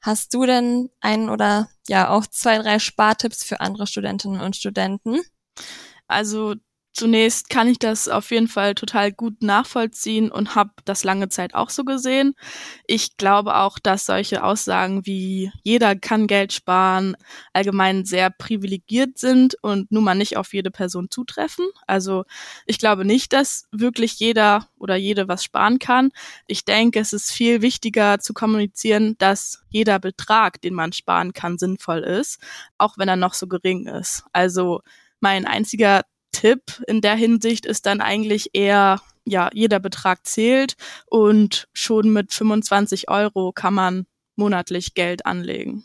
Hast 0.01 0.33
du 0.33 0.45
denn 0.45 0.89
einen 1.01 1.29
oder 1.29 1.69
ja 1.87 2.09
auch 2.09 2.25
zwei, 2.27 2.57
drei 2.57 2.79
Spartipps 2.79 3.43
für 3.43 3.59
andere 3.59 3.87
Studentinnen 3.87 4.41
und 4.41 4.55
Studenten? 4.55 5.19
Also 6.07 6.55
Zunächst 6.93 7.49
kann 7.49 7.67
ich 7.67 7.79
das 7.79 8.09
auf 8.09 8.31
jeden 8.31 8.47
Fall 8.47 8.73
total 8.75 9.11
gut 9.11 9.41
nachvollziehen 9.43 10.31
und 10.31 10.55
habe 10.55 10.71
das 10.85 11.03
lange 11.03 11.29
Zeit 11.29 11.53
auch 11.53 11.69
so 11.69 11.85
gesehen. 11.85 12.33
Ich 12.87 13.15
glaube 13.15 13.55
auch, 13.57 13.79
dass 13.79 14.07
solche 14.07 14.43
Aussagen 14.43 15.05
wie 15.05 15.51
jeder 15.63 15.95
kann 15.95 16.27
Geld 16.27 16.51
sparen 16.51 17.15
allgemein 17.53 18.05
sehr 18.05 18.31
privilegiert 18.31 19.17
sind 19.19 19.55
und 19.61 19.91
nun 19.91 20.03
mal 20.03 20.15
nicht 20.15 20.35
auf 20.35 20.53
jede 20.53 20.71
Person 20.71 21.09
zutreffen. 21.11 21.67
Also 21.87 22.25
ich 22.65 22.79
glaube 22.79 23.05
nicht, 23.05 23.33
dass 23.33 23.67
wirklich 23.71 24.19
jeder 24.19 24.67
oder 24.77 24.95
jede 24.95 25.27
was 25.27 25.43
sparen 25.43 25.79
kann. 25.79 26.09
Ich 26.47 26.65
denke, 26.65 26.99
es 26.99 27.13
ist 27.13 27.31
viel 27.31 27.61
wichtiger 27.61 28.19
zu 28.19 28.33
kommunizieren, 28.33 29.15
dass 29.19 29.63
jeder 29.69 29.99
Betrag, 29.99 30.59
den 30.61 30.73
man 30.73 30.91
sparen 30.91 31.33
kann, 31.33 31.57
sinnvoll 31.59 31.99
ist, 31.99 32.39
auch 32.77 32.97
wenn 32.97 33.07
er 33.07 33.15
noch 33.15 33.35
so 33.35 33.47
gering 33.47 33.85
ist. 33.87 34.23
Also 34.33 34.81
mein 35.21 35.45
einziger 35.45 36.01
Tipp 36.39 36.81
in 36.87 37.01
der 37.01 37.15
Hinsicht 37.15 37.65
ist 37.65 37.85
dann 37.85 37.99
eigentlich 37.99 38.51
eher, 38.53 39.01
ja, 39.25 39.49
jeder 39.53 39.79
Betrag 39.79 40.25
zählt 40.25 40.75
und 41.05 41.67
schon 41.73 42.13
mit 42.13 42.33
25 42.33 43.09
Euro 43.09 43.51
kann 43.51 43.73
man 43.73 44.05
monatlich 44.37 44.93
Geld 44.93 45.25
anlegen. 45.25 45.83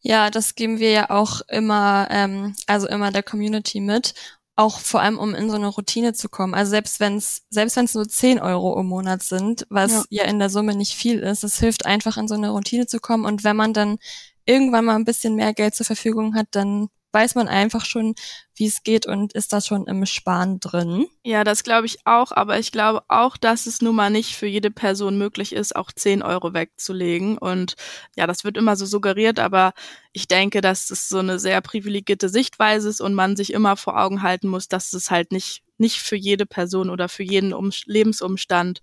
Ja, 0.00 0.30
das 0.30 0.54
geben 0.54 0.78
wir 0.78 0.92
ja 0.92 1.10
auch 1.10 1.40
immer, 1.48 2.06
ähm, 2.12 2.54
also 2.68 2.86
immer 2.86 3.10
der 3.10 3.24
Community 3.24 3.80
mit, 3.80 4.14
auch 4.54 4.78
vor 4.78 5.00
allem 5.00 5.18
um 5.18 5.34
in 5.34 5.50
so 5.50 5.56
eine 5.56 5.66
Routine 5.66 6.12
zu 6.12 6.28
kommen. 6.28 6.54
Also 6.54 6.70
selbst 6.70 7.00
wenn 7.00 7.16
es 7.16 7.42
selbst 7.50 7.74
wenn 7.74 7.86
es 7.86 7.94
nur 7.94 8.08
10 8.08 8.38
Euro 8.38 8.78
im 8.78 8.86
Monat 8.86 9.24
sind, 9.24 9.66
was 9.70 9.92
ja. 9.92 10.22
ja 10.22 10.24
in 10.24 10.38
der 10.38 10.50
Summe 10.50 10.76
nicht 10.76 10.94
viel 10.94 11.18
ist, 11.18 11.42
es 11.42 11.58
hilft 11.58 11.84
einfach 11.84 12.16
in 12.16 12.28
so 12.28 12.36
eine 12.36 12.50
Routine 12.50 12.86
zu 12.86 13.00
kommen. 13.00 13.24
Und 13.24 13.42
wenn 13.42 13.56
man 13.56 13.72
dann 13.72 13.98
irgendwann 14.44 14.84
mal 14.84 14.94
ein 14.94 15.04
bisschen 15.04 15.34
mehr 15.34 15.52
Geld 15.52 15.74
zur 15.74 15.86
Verfügung 15.86 16.36
hat, 16.36 16.46
dann 16.52 16.90
weiß 17.12 17.34
man 17.34 17.48
einfach 17.48 17.84
schon, 17.84 18.14
wie 18.54 18.66
es 18.66 18.82
geht 18.82 19.06
und 19.06 19.32
ist 19.32 19.52
da 19.52 19.60
schon 19.60 19.86
im 19.86 20.04
Sparen 20.04 20.60
drin. 20.60 21.06
Ja, 21.24 21.44
das 21.44 21.62
glaube 21.62 21.86
ich 21.86 21.98
auch, 22.04 22.32
aber 22.32 22.58
ich 22.58 22.72
glaube 22.72 23.02
auch, 23.08 23.36
dass 23.36 23.66
es 23.66 23.80
nun 23.80 23.96
mal 23.96 24.10
nicht 24.10 24.34
für 24.36 24.46
jede 24.46 24.70
Person 24.70 25.16
möglich 25.16 25.52
ist, 25.52 25.76
auch 25.76 25.90
10 25.92 26.22
Euro 26.22 26.54
wegzulegen. 26.54 27.38
Und 27.38 27.74
ja, 28.16 28.26
das 28.26 28.44
wird 28.44 28.56
immer 28.56 28.76
so 28.76 28.84
suggeriert, 28.84 29.38
aber 29.38 29.72
ich 30.12 30.28
denke, 30.28 30.60
dass 30.60 30.90
es 30.90 31.08
so 31.08 31.18
eine 31.18 31.38
sehr 31.38 31.60
privilegierte 31.60 32.28
Sichtweise 32.28 32.88
ist 32.88 33.00
und 33.00 33.14
man 33.14 33.36
sich 33.36 33.52
immer 33.52 33.76
vor 33.76 33.98
Augen 33.98 34.22
halten 34.22 34.48
muss, 34.48 34.68
dass 34.68 34.92
es 34.92 35.10
halt 35.10 35.32
nicht, 35.32 35.62
nicht 35.78 35.98
für 36.00 36.16
jede 36.16 36.46
Person 36.46 36.90
oder 36.90 37.08
für 37.08 37.22
jeden 37.22 37.52
um 37.52 37.70
Lebensumstand 37.86 38.80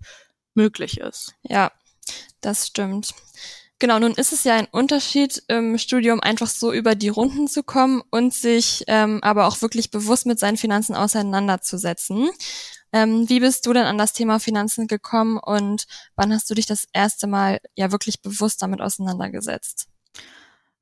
möglich 0.54 0.98
ist. 0.98 1.34
Ja, 1.42 1.70
das 2.40 2.68
stimmt. 2.68 3.14
Genau, 3.78 3.98
nun 3.98 4.12
ist 4.12 4.32
es 4.32 4.44
ja 4.44 4.54
ein 4.54 4.68
Unterschied 4.70 5.42
im 5.48 5.76
Studium 5.76 6.20
einfach 6.20 6.46
so 6.46 6.72
über 6.72 6.94
die 6.94 7.10
Runden 7.10 7.46
zu 7.46 7.62
kommen 7.62 8.02
und 8.10 8.32
sich 8.32 8.84
ähm, 8.86 9.18
aber 9.22 9.46
auch 9.46 9.60
wirklich 9.60 9.90
bewusst 9.90 10.24
mit 10.24 10.38
seinen 10.38 10.56
Finanzen 10.56 10.94
auseinanderzusetzen. 10.94 12.30
Ähm, 12.92 13.28
wie 13.28 13.40
bist 13.40 13.66
du 13.66 13.74
denn 13.74 13.84
an 13.84 13.98
das 13.98 14.14
Thema 14.14 14.40
Finanzen 14.40 14.86
gekommen 14.86 15.36
und 15.38 15.84
wann 16.14 16.32
hast 16.32 16.48
du 16.48 16.54
dich 16.54 16.64
das 16.64 16.86
erste 16.94 17.26
Mal 17.26 17.60
ja 17.74 17.92
wirklich 17.92 18.22
bewusst 18.22 18.62
damit 18.62 18.80
auseinandergesetzt? 18.80 19.88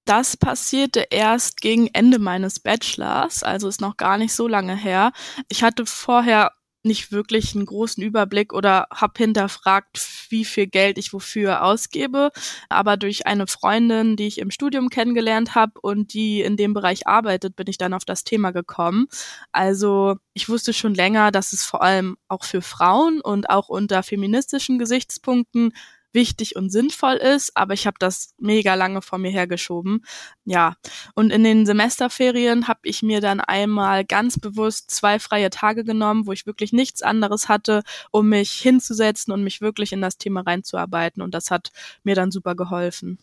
Das 0.04 0.36
passierte 0.36 1.06
erst 1.10 1.60
gegen 1.62 1.88
Ende 1.88 2.20
meines 2.20 2.60
Bachelors, 2.60 3.42
also 3.42 3.68
ist 3.68 3.80
noch 3.80 3.96
gar 3.96 4.18
nicht 4.18 4.34
so 4.34 4.46
lange 4.46 4.76
her. 4.76 5.12
Ich 5.48 5.64
hatte 5.64 5.86
vorher 5.86 6.52
nicht 6.84 7.12
wirklich 7.12 7.54
einen 7.54 7.66
großen 7.66 8.02
Überblick 8.02 8.52
oder 8.52 8.86
habe 8.92 9.14
hinterfragt, 9.16 9.98
wie 10.28 10.44
viel 10.44 10.66
Geld 10.66 10.98
ich 10.98 11.12
wofür 11.12 11.64
ausgebe. 11.64 12.30
Aber 12.68 12.96
durch 12.96 13.26
eine 13.26 13.46
Freundin, 13.46 14.16
die 14.16 14.26
ich 14.26 14.38
im 14.38 14.50
Studium 14.50 14.88
kennengelernt 14.88 15.54
habe 15.54 15.80
und 15.80 16.14
die 16.14 16.42
in 16.42 16.56
dem 16.56 16.74
Bereich 16.74 17.06
arbeitet, 17.06 17.56
bin 17.56 17.66
ich 17.68 17.78
dann 17.78 17.94
auf 17.94 18.04
das 18.04 18.24
Thema 18.24 18.50
gekommen. 18.50 19.06
Also 19.52 20.16
ich 20.34 20.48
wusste 20.48 20.72
schon 20.72 20.94
länger, 20.94 21.30
dass 21.30 21.52
es 21.52 21.64
vor 21.64 21.82
allem 21.82 22.16
auch 22.28 22.44
für 22.44 22.62
Frauen 22.62 23.20
und 23.20 23.50
auch 23.50 23.68
unter 23.68 24.02
feministischen 24.02 24.78
Gesichtspunkten 24.78 25.72
wichtig 26.14 26.56
und 26.56 26.70
sinnvoll 26.70 27.16
ist, 27.16 27.56
aber 27.56 27.74
ich 27.74 27.86
habe 27.86 27.96
das 27.98 28.34
mega 28.38 28.74
lange 28.74 29.02
vor 29.02 29.18
mir 29.18 29.30
hergeschoben. 29.30 30.04
Ja, 30.44 30.76
und 31.14 31.30
in 31.30 31.44
den 31.44 31.66
Semesterferien 31.66 32.68
habe 32.68 32.80
ich 32.84 33.02
mir 33.02 33.20
dann 33.20 33.40
einmal 33.40 34.04
ganz 34.04 34.38
bewusst 34.38 34.90
zwei 34.90 35.18
freie 35.18 35.50
Tage 35.50 35.84
genommen, 35.84 36.26
wo 36.26 36.32
ich 36.32 36.46
wirklich 36.46 36.72
nichts 36.72 37.02
anderes 37.02 37.48
hatte, 37.48 37.82
um 38.10 38.28
mich 38.28 38.52
hinzusetzen 38.52 39.32
und 39.32 39.42
mich 39.44 39.60
wirklich 39.60 39.92
in 39.92 40.00
das 40.00 40.18
Thema 40.18 40.42
reinzuarbeiten 40.42 41.22
und 41.22 41.34
das 41.34 41.50
hat 41.50 41.70
mir 42.04 42.14
dann 42.14 42.30
super 42.30 42.54
geholfen. 42.54 43.18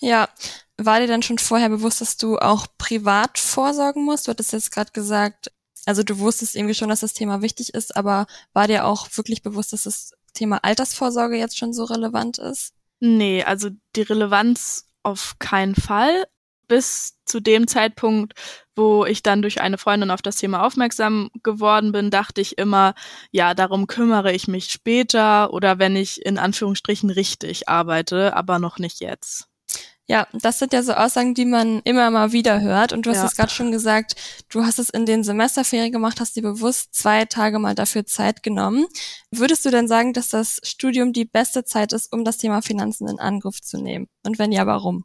Ja, 0.00 0.28
war 0.76 1.00
dir 1.00 1.08
dann 1.08 1.22
schon 1.22 1.38
vorher 1.38 1.68
bewusst, 1.68 2.00
dass 2.00 2.16
du 2.16 2.38
auch 2.38 2.66
privat 2.78 3.38
vorsorgen 3.38 4.04
musst? 4.04 4.26
Du 4.26 4.30
hattest 4.30 4.52
jetzt 4.52 4.70
gerade 4.70 4.92
gesagt, 4.92 5.50
also 5.86 6.02
du 6.02 6.18
wusstest 6.18 6.54
irgendwie 6.54 6.74
schon, 6.74 6.88
dass 6.88 7.00
das 7.00 7.14
Thema 7.14 7.42
wichtig 7.42 7.74
ist, 7.74 7.96
aber 7.96 8.26
war 8.52 8.68
dir 8.68 8.84
auch 8.84 9.08
wirklich 9.16 9.42
bewusst, 9.42 9.72
dass 9.72 9.86
es 9.86 10.12
Thema 10.38 10.58
Altersvorsorge 10.62 11.36
jetzt 11.36 11.58
schon 11.58 11.72
so 11.72 11.84
relevant 11.84 12.38
ist? 12.38 12.72
Nee, 13.00 13.44
also 13.44 13.70
die 13.96 14.02
Relevanz 14.02 14.86
auf 15.02 15.36
keinen 15.38 15.74
Fall. 15.74 16.24
Bis 16.68 17.16
zu 17.24 17.40
dem 17.40 17.66
Zeitpunkt, 17.66 18.34
wo 18.76 19.06
ich 19.06 19.22
dann 19.22 19.40
durch 19.40 19.62
eine 19.62 19.78
Freundin 19.78 20.10
auf 20.10 20.20
das 20.20 20.36
Thema 20.36 20.66
aufmerksam 20.66 21.30
geworden 21.42 21.92
bin, 21.92 22.10
dachte 22.10 22.42
ich 22.42 22.58
immer, 22.58 22.94
ja, 23.30 23.54
darum 23.54 23.86
kümmere 23.86 24.32
ich 24.32 24.48
mich 24.48 24.70
später 24.70 25.52
oder 25.54 25.78
wenn 25.78 25.96
ich 25.96 26.24
in 26.26 26.36
Anführungsstrichen 26.36 27.08
richtig 27.08 27.70
arbeite, 27.70 28.36
aber 28.36 28.58
noch 28.58 28.78
nicht 28.78 29.00
jetzt. 29.00 29.47
Ja, 30.10 30.26
das 30.32 30.58
sind 30.58 30.72
ja 30.72 30.82
so 30.82 30.94
Aussagen, 30.94 31.34
die 31.34 31.44
man 31.44 31.80
immer 31.84 32.10
mal 32.10 32.32
wieder 32.32 32.62
hört. 32.62 32.94
Und 32.94 33.04
du 33.04 33.10
hast 33.10 33.18
ja. 33.18 33.26
es 33.26 33.36
gerade 33.36 33.52
schon 33.52 33.70
gesagt, 33.70 34.16
du 34.48 34.64
hast 34.64 34.78
es 34.78 34.88
in 34.88 35.04
den 35.04 35.22
Semesterferien 35.22 35.92
gemacht, 35.92 36.18
hast 36.18 36.34
dir 36.34 36.42
bewusst 36.42 36.94
zwei 36.94 37.26
Tage 37.26 37.58
mal 37.58 37.74
dafür 37.74 38.06
Zeit 38.06 38.42
genommen. 38.42 38.86
Würdest 39.30 39.66
du 39.66 39.70
denn 39.70 39.86
sagen, 39.86 40.14
dass 40.14 40.30
das 40.30 40.60
Studium 40.64 41.12
die 41.12 41.26
beste 41.26 41.64
Zeit 41.64 41.92
ist, 41.92 42.10
um 42.10 42.24
das 42.24 42.38
Thema 42.38 42.62
Finanzen 42.62 43.06
in 43.06 43.20
Angriff 43.20 43.60
zu 43.60 43.76
nehmen? 43.76 44.08
Und 44.24 44.38
wenn 44.38 44.50
ja, 44.50 44.66
warum? 44.66 45.04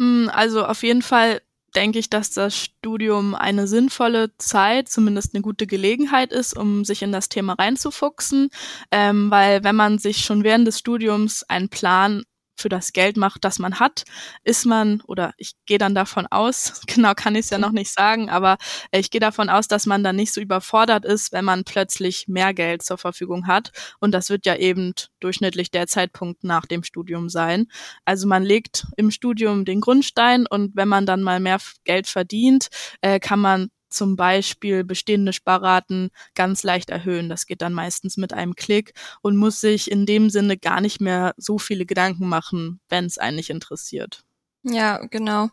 Hm, 0.00 0.28
also 0.32 0.66
auf 0.66 0.82
jeden 0.82 1.02
Fall 1.02 1.40
denke 1.76 2.00
ich, 2.00 2.10
dass 2.10 2.30
das 2.30 2.56
Studium 2.56 3.36
eine 3.36 3.68
sinnvolle 3.68 4.36
Zeit, 4.38 4.88
zumindest 4.88 5.34
eine 5.34 5.42
gute 5.42 5.68
Gelegenheit 5.68 6.32
ist, 6.32 6.56
um 6.56 6.84
sich 6.84 7.02
in 7.02 7.12
das 7.12 7.28
Thema 7.28 7.54
reinzufuchsen, 7.54 8.50
ähm, 8.90 9.30
weil 9.30 9.62
wenn 9.62 9.76
man 9.76 9.98
sich 9.98 10.18
schon 10.24 10.42
während 10.42 10.66
des 10.66 10.80
Studiums 10.80 11.44
einen 11.44 11.68
Plan 11.68 12.24
für 12.56 12.68
das 12.68 12.92
Geld 12.92 13.16
macht, 13.16 13.44
das 13.44 13.58
man 13.58 13.80
hat, 13.80 14.04
ist 14.44 14.66
man, 14.66 15.00
oder 15.02 15.32
ich 15.36 15.52
gehe 15.66 15.78
dann 15.78 15.94
davon 15.94 16.26
aus, 16.26 16.82
genau 16.86 17.14
kann 17.14 17.34
ich 17.34 17.46
es 17.46 17.50
ja 17.50 17.58
noch 17.58 17.72
nicht 17.72 17.92
sagen, 17.92 18.30
aber 18.30 18.56
ich 18.92 19.10
gehe 19.10 19.20
davon 19.20 19.48
aus, 19.48 19.68
dass 19.68 19.86
man 19.86 20.04
dann 20.04 20.16
nicht 20.16 20.32
so 20.32 20.40
überfordert 20.40 21.04
ist, 21.04 21.32
wenn 21.32 21.44
man 21.44 21.64
plötzlich 21.64 22.28
mehr 22.28 22.54
Geld 22.54 22.82
zur 22.82 22.98
Verfügung 22.98 23.46
hat. 23.46 23.70
Und 24.00 24.12
das 24.12 24.30
wird 24.30 24.46
ja 24.46 24.56
eben 24.56 24.92
durchschnittlich 25.20 25.70
der 25.70 25.86
Zeitpunkt 25.86 26.44
nach 26.44 26.66
dem 26.66 26.82
Studium 26.82 27.28
sein. 27.28 27.66
Also 28.04 28.26
man 28.26 28.42
legt 28.42 28.86
im 28.96 29.10
Studium 29.10 29.64
den 29.64 29.80
Grundstein 29.80 30.46
und 30.46 30.76
wenn 30.76 30.88
man 30.88 31.06
dann 31.06 31.22
mal 31.22 31.40
mehr 31.40 31.58
Geld 31.84 32.06
verdient, 32.06 32.68
äh, 33.00 33.20
kann 33.20 33.40
man 33.40 33.70
zum 33.94 34.16
Beispiel 34.16 34.84
bestehende 34.84 35.32
Sparraten 35.32 36.10
ganz 36.34 36.62
leicht 36.62 36.90
erhöhen. 36.90 37.28
Das 37.28 37.46
geht 37.46 37.62
dann 37.62 37.72
meistens 37.72 38.16
mit 38.16 38.32
einem 38.32 38.54
Klick 38.54 38.92
und 39.22 39.36
muss 39.36 39.60
sich 39.60 39.90
in 39.90 40.06
dem 40.06 40.30
Sinne 40.30 40.56
gar 40.56 40.80
nicht 40.80 41.00
mehr 41.00 41.34
so 41.36 41.58
viele 41.58 41.86
Gedanken 41.86 42.28
machen, 42.28 42.80
wenn 42.88 43.04
es 43.06 43.18
einen 43.18 43.36
nicht 43.36 43.50
interessiert. 43.50 44.24
Ja, 44.64 44.98
genau. 45.10 45.50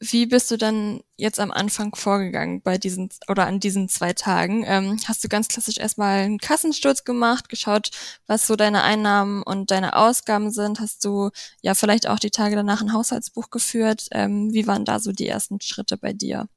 Wie 0.00 0.26
bist 0.26 0.50
du 0.50 0.58
dann 0.58 1.00
jetzt 1.16 1.38
am 1.40 1.50
Anfang 1.50 1.94
vorgegangen 1.94 2.60
bei 2.62 2.78
diesen 2.78 3.10
oder 3.28 3.46
an 3.46 3.60
diesen 3.60 3.88
zwei 3.88 4.12
Tagen? 4.12 4.64
Ähm, 4.66 4.98
hast 5.06 5.22
du 5.24 5.28
ganz 5.28 5.48
klassisch 5.48 5.78
erstmal 5.78 6.18
einen 6.20 6.38
Kassensturz 6.38 7.04
gemacht, 7.04 7.48
geschaut, 7.48 7.90
was 8.26 8.46
so 8.46 8.56
deine 8.56 8.82
Einnahmen 8.82 9.42
und 9.42 9.70
deine 9.70 9.96
Ausgaben 9.96 10.50
sind? 10.50 10.80
Hast 10.80 11.04
du 11.04 11.30
ja 11.62 11.74
vielleicht 11.74 12.08
auch 12.08 12.18
die 12.18 12.30
Tage 12.30 12.56
danach 12.56 12.82
ein 12.82 12.92
Haushaltsbuch 12.92 13.50
geführt? 13.50 14.08
Ähm, 14.10 14.52
wie 14.52 14.66
waren 14.66 14.84
da 14.84 14.98
so 14.98 15.12
die 15.12 15.28
ersten 15.28 15.60
Schritte 15.60 15.96
bei 15.96 16.12
dir? 16.12 16.48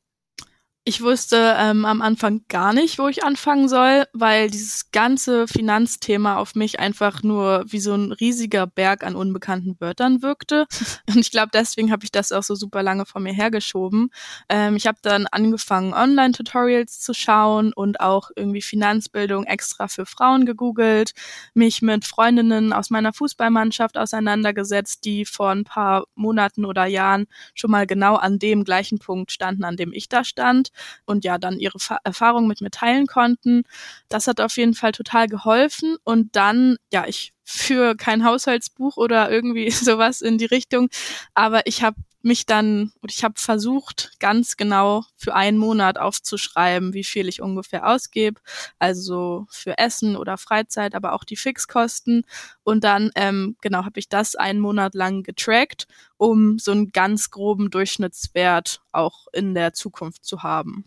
Ich 0.87 1.01
wusste 1.01 1.53
ähm, 1.57 1.83
am 1.83 2.01
Anfang 2.01 2.45
gar 2.47 2.71
nicht, 2.71 2.97
wo 2.97 3.09
ich 3.09 3.25
anfangen 3.25 3.67
soll, 3.67 4.05
weil 4.13 4.49
dieses 4.49 4.89
ganze 4.91 5.45
Finanzthema 5.45 6.37
auf 6.37 6.55
mich 6.55 6.79
einfach 6.79 7.23
nur 7.23 7.65
wie 7.67 7.81
so 7.81 7.93
ein 7.93 8.13
riesiger 8.13 8.67
Berg 8.67 9.03
an 9.03 9.17
unbekannten 9.17 9.75
Wörtern 9.81 10.21
wirkte. 10.21 10.65
Und 11.09 11.17
ich 11.17 11.29
glaube, 11.29 11.49
deswegen 11.53 11.91
habe 11.91 12.05
ich 12.05 12.11
das 12.13 12.31
auch 12.31 12.41
so 12.41 12.55
super 12.55 12.83
lange 12.83 13.05
vor 13.05 13.19
mir 13.19 13.33
hergeschoben. 13.33 14.11
Ähm, 14.47 14.77
ich 14.77 14.87
habe 14.87 14.97
dann 15.01 15.27
angefangen, 15.27 15.93
Online-Tutorials 15.93 17.01
zu 17.01 17.13
schauen 17.13 17.73
und 17.73 17.99
auch 17.99 18.31
irgendwie 18.37 18.61
Finanzbildung 18.61 19.43
extra 19.43 19.89
für 19.89 20.05
Frauen 20.05 20.45
gegoogelt, 20.45 21.11
mich 21.53 21.81
mit 21.81 22.05
Freundinnen 22.05 22.71
aus 22.71 22.91
meiner 22.91 23.11
Fußballmannschaft 23.11 23.97
auseinandergesetzt, 23.97 25.03
die 25.03 25.25
vor 25.25 25.49
ein 25.49 25.65
paar 25.65 26.05
Monaten 26.15 26.63
oder 26.63 26.85
Jahren 26.85 27.27
schon 27.55 27.71
mal 27.71 27.85
genau 27.85 28.15
an 28.15 28.39
dem 28.39 28.63
gleichen 28.63 28.99
Punkt 28.99 29.33
standen, 29.33 29.65
an 29.65 29.75
dem 29.75 29.91
ich 29.91 30.07
da 30.07 30.23
stand 30.23 30.71
und 31.05 31.25
ja 31.25 31.37
dann 31.37 31.59
ihre 31.59 31.77
Erfahrungen 32.03 32.47
mit 32.47 32.61
mir 32.61 32.71
teilen 32.71 33.07
konnten. 33.07 33.63
Das 34.09 34.27
hat 34.27 34.41
auf 34.41 34.57
jeden 34.57 34.73
Fall 34.73 34.91
total 34.91 35.27
geholfen 35.27 35.97
und 36.03 36.35
dann, 36.35 36.77
ja, 36.91 37.05
ich 37.07 37.33
für 37.43 37.95
kein 37.95 38.25
Haushaltsbuch 38.25 38.97
oder 38.97 39.31
irgendwie 39.31 39.71
sowas 39.71 40.21
in 40.21 40.37
die 40.37 40.45
Richtung, 40.45 40.89
aber 41.33 41.65
ich 41.65 41.83
habe 41.83 41.97
mich 42.27 42.45
dann 42.45 42.91
und 43.01 43.11
ich 43.11 43.23
habe 43.23 43.39
versucht, 43.39 44.11
ganz 44.19 44.57
genau 44.57 45.05
für 45.15 45.33
einen 45.33 45.57
Monat 45.57 45.97
aufzuschreiben, 45.97 46.93
wie 46.93 47.03
viel 47.03 47.27
ich 47.27 47.41
ungefähr 47.41 47.87
ausgebe, 47.87 48.39
also 48.79 49.47
für 49.49 49.77
Essen 49.77 50.15
oder 50.15 50.37
Freizeit, 50.37 50.93
aber 50.93 51.13
auch 51.13 51.23
die 51.23 51.37
Fixkosten. 51.37 52.25
Und 52.63 52.83
dann 52.83 53.11
ähm, 53.15 53.55
genau 53.61 53.85
habe 53.85 53.99
ich 53.99 54.09
das 54.09 54.35
einen 54.35 54.59
Monat 54.59 54.93
lang 54.93 55.23
getrackt, 55.23 55.87
um 56.17 56.59
so 56.59 56.71
einen 56.71 56.91
ganz 56.91 57.31
groben 57.31 57.71
Durchschnittswert 57.71 58.81
auch 58.91 59.27
in 59.33 59.55
der 59.55 59.73
Zukunft 59.73 60.25
zu 60.25 60.43
haben. 60.43 60.85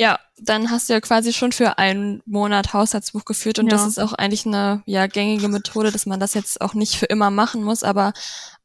Ja, 0.00 0.18
dann 0.38 0.70
hast 0.70 0.88
du 0.88 0.94
ja 0.94 1.00
quasi 1.02 1.34
schon 1.34 1.52
für 1.52 1.76
einen 1.76 2.22
Monat 2.24 2.72
Haushaltsbuch 2.72 3.26
geführt 3.26 3.58
und 3.58 3.66
ja. 3.66 3.72
das 3.72 3.86
ist 3.86 4.00
auch 4.00 4.14
eigentlich 4.14 4.46
eine 4.46 4.82
ja 4.86 5.06
gängige 5.06 5.48
Methode, 5.48 5.92
dass 5.92 6.06
man 6.06 6.18
das 6.18 6.32
jetzt 6.32 6.62
auch 6.62 6.72
nicht 6.72 6.94
für 6.94 7.04
immer 7.04 7.28
machen 7.28 7.62
muss, 7.62 7.82
aber 7.82 8.14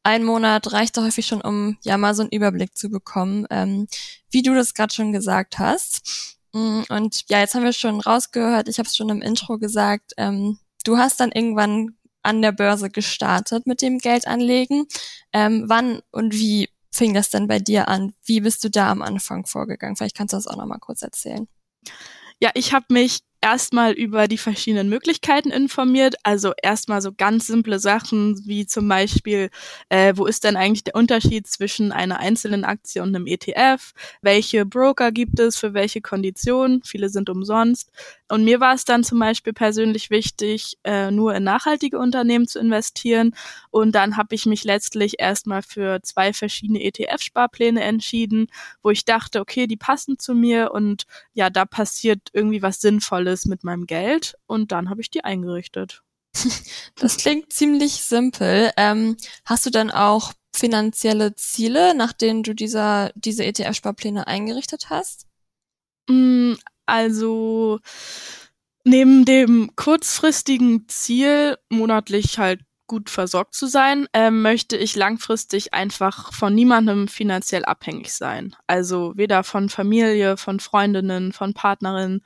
ein 0.02 0.24
Monat 0.24 0.72
reicht 0.72 0.96
häufig 0.96 1.26
schon, 1.26 1.42
um 1.42 1.76
ja 1.82 1.98
mal 1.98 2.14
so 2.14 2.22
einen 2.22 2.30
Überblick 2.30 2.74
zu 2.78 2.88
bekommen, 2.88 3.46
ähm, 3.50 3.86
wie 4.30 4.40
du 4.40 4.54
das 4.54 4.72
gerade 4.72 4.94
schon 4.94 5.12
gesagt 5.12 5.58
hast. 5.58 6.38
Mm, 6.54 6.84
und 6.88 7.24
ja, 7.28 7.40
jetzt 7.40 7.54
haben 7.54 7.64
wir 7.64 7.74
schon 7.74 8.00
rausgehört, 8.00 8.68
ich 8.68 8.78
habe 8.78 8.88
es 8.88 8.96
schon 8.96 9.10
im 9.10 9.20
Intro 9.20 9.58
gesagt, 9.58 10.14
ähm, 10.16 10.58
du 10.84 10.96
hast 10.96 11.20
dann 11.20 11.32
irgendwann 11.32 11.98
an 12.22 12.40
der 12.40 12.52
Börse 12.52 12.88
gestartet 12.88 13.66
mit 13.66 13.82
dem 13.82 13.98
Geldanlegen. 13.98 14.86
Ähm, 15.34 15.64
wann 15.66 16.00
und 16.12 16.32
wie 16.32 16.70
fing 16.96 17.14
das 17.14 17.30
denn 17.30 17.46
bei 17.46 17.58
dir 17.58 17.88
an? 17.88 18.14
Wie 18.24 18.40
bist 18.40 18.64
du 18.64 18.70
da 18.70 18.90
am 18.90 19.02
Anfang 19.02 19.46
vorgegangen? 19.46 19.96
Vielleicht 19.96 20.16
kannst 20.16 20.32
du 20.32 20.36
das 20.36 20.46
auch 20.46 20.56
noch 20.56 20.66
mal 20.66 20.78
kurz 20.78 21.02
erzählen. 21.02 21.48
Ja, 22.40 22.50
ich 22.54 22.72
habe 22.72 22.86
mich 22.90 23.20
erstmal 23.46 23.92
über 23.92 24.26
die 24.26 24.38
verschiedenen 24.38 24.88
Möglichkeiten 24.88 25.52
informiert. 25.52 26.16
Also 26.24 26.52
erstmal 26.60 27.00
so 27.00 27.12
ganz 27.16 27.46
simple 27.46 27.78
Sachen 27.78 28.44
wie 28.44 28.66
zum 28.66 28.88
Beispiel, 28.88 29.50
äh, 29.88 30.14
wo 30.16 30.26
ist 30.26 30.42
denn 30.42 30.56
eigentlich 30.56 30.82
der 30.82 30.96
Unterschied 30.96 31.46
zwischen 31.46 31.92
einer 31.92 32.18
einzelnen 32.18 32.64
Aktie 32.64 33.00
und 33.02 33.14
einem 33.14 33.28
ETF? 33.28 33.92
Welche 34.20 34.66
Broker 34.66 35.12
gibt 35.12 35.38
es 35.38 35.56
für 35.56 35.74
welche 35.74 36.00
Konditionen? 36.00 36.82
Viele 36.84 37.08
sind 37.08 37.30
umsonst. 37.30 37.92
Und 38.28 38.42
mir 38.42 38.58
war 38.58 38.74
es 38.74 38.84
dann 38.84 39.04
zum 39.04 39.20
Beispiel 39.20 39.52
persönlich 39.52 40.10
wichtig, 40.10 40.76
äh, 40.82 41.12
nur 41.12 41.32
in 41.36 41.44
nachhaltige 41.44 42.00
Unternehmen 42.00 42.48
zu 42.48 42.58
investieren. 42.58 43.32
Und 43.70 43.94
dann 43.94 44.16
habe 44.16 44.34
ich 44.34 44.46
mich 44.46 44.64
letztlich 44.64 45.20
erstmal 45.20 45.62
für 45.62 46.02
zwei 46.02 46.32
verschiedene 46.32 46.82
ETF-Sparpläne 46.82 47.80
entschieden, 47.82 48.48
wo 48.82 48.90
ich 48.90 49.04
dachte, 49.04 49.40
okay, 49.40 49.68
die 49.68 49.76
passen 49.76 50.18
zu 50.18 50.34
mir 50.34 50.72
und 50.72 51.04
ja, 51.34 51.48
da 51.48 51.64
passiert 51.64 52.30
irgendwie 52.32 52.62
was 52.62 52.80
Sinnvolles 52.80 53.35
mit 53.44 53.64
meinem 53.64 53.86
Geld. 53.86 54.36
Und 54.46 54.72
dann 54.72 54.88
habe 54.88 55.02
ich 55.02 55.10
die 55.10 55.24
eingerichtet. 55.24 56.02
Das 56.96 57.18
klingt 57.18 57.52
ziemlich 57.52 57.92
simpel. 58.02 58.70
Ähm, 58.76 59.16
hast 59.44 59.66
du 59.66 59.70
dann 59.70 59.90
auch 59.90 60.32
finanzielle 60.54 61.34
Ziele, 61.34 61.94
nach 61.94 62.12
denen 62.12 62.42
du 62.42 62.54
dieser, 62.54 63.12
diese 63.14 63.44
ETF-Sparpläne 63.44 64.26
eingerichtet 64.26 64.88
hast? 64.88 65.26
Mm, 66.08 66.54
also 66.86 67.80
neben 68.84 69.24
dem 69.24 69.74
kurzfristigen 69.76 70.88
Ziel, 70.88 71.58
monatlich 71.68 72.38
halt 72.38 72.60
gut 72.86 73.10
versorgt 73.10 73.54
zu 73.54 73.66
sein, 73.66 74.06
ähm, 74.12 74.42
möchte 74.42 74.76
ich 74.76 74.94
langfristig 74.94 75.74
einfach 75.74 76.32
von 76.32 76.54
niemandem 76.54 77.08
finanziell 77.08 77.64
abhängig 77.64 78.14
sein. 78.14 78.54
Also 78.68 79.12
weder 79.16 79.42
von 79.42 79.68
Familie, 79.68 80.36
von 80.36 80.60
Freundinnen, 80.60 81.32
von 81.32 81.52
Partnerinnen. 81.52 82.22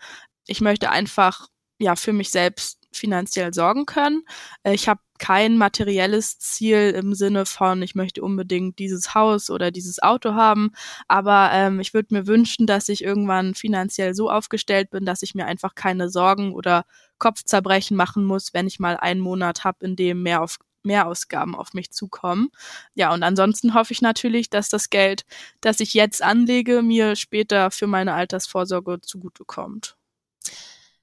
Ich 0.50 0.60
möchte 0.60 0.90
einfach 0.90 1.46
ja 1.78 1.94
für 1.94 2.12
mich 2.12 2.30
selbst 2.30 2.80
finanziell 2.92 3.54
sorgen 3.54 3.86
können. 3.86 4.22
Äh, 4.64 4.74
ich 4.74 4.88
habe 4.88 5.00
kein 5.18 5.56
materielles 5.56 6.40
Ziel 6.40 6.90
im 6.90 7.14
Sinne 7.14 7.46
von, 7.46 7.82
ich 7.82 7.94
möchte 7.94 8.22
unbedingt 8.22 8.80
dieses 8.80 9.14
Haus 9.14 9.48
oder 9.48 9.70
dieses 9.70 10.02
Auto 10.02 10.34
haben, 10.34 10.72
aber 11.06 11.50
ähm, 11.52 11.78
ich 11.78 11.94
würde 11.94 12.14
mir 12.14 12.26
wünschen, 12.26 12.66
dass 12.66 12.88
ich 12.88 13.04
irgendwann 13.04 13.54
finanziell 13.54 14.14
so 14.14 14.28
aufgestellt 14.28 14.90
bin, 14.90 15.04
dass 15.06 15.22
ich 15.22 15.36
mir 15.36 15.46
einfach 15.46 15.76
keine 15.76 16.10
Sorgen 16.10 16.52
oder 16.52 16.84
Kopfzerbrechen 17.18 17.96
machen 17.96 18.24
muss, 18.24 18.52
wenn 18.54 18.66
ich 18.66 18.80
mal 18.80 18.96
einen 18.96 19.20
Monat 19.20 19.62
habe, 19.62 19.84
in 19.84 19.94
dem 19.94 20.22
mehr 20.24 20.42
auf 20.42 20.56
Mehrausgaben 20.82 21.54
auf 21.54 21.74
mich 21.74 21.92
zukommen. 21.92 22.48
Ja, 22.94 23.12
und 23.14 23.22
ansonsten 23.22 23.74
hoffe 23.74 23.92
ich 23.92 24.02
natürlich, 24.02 24.50
dass 24.50 24.68
das 24.68 24.90
Geld, 24.90 25.24
das 25.60 25.78
ich 25.80 25.94
jetzt 25.94 26.22
anlege, 26.22 26.82
mir 26.82 27.14
später 27.16 27.70
für 27.70 27.86
meine 27.86 28.14
Altersvorsorge 28.14 29.00
zugutekommt. 29.02 29.99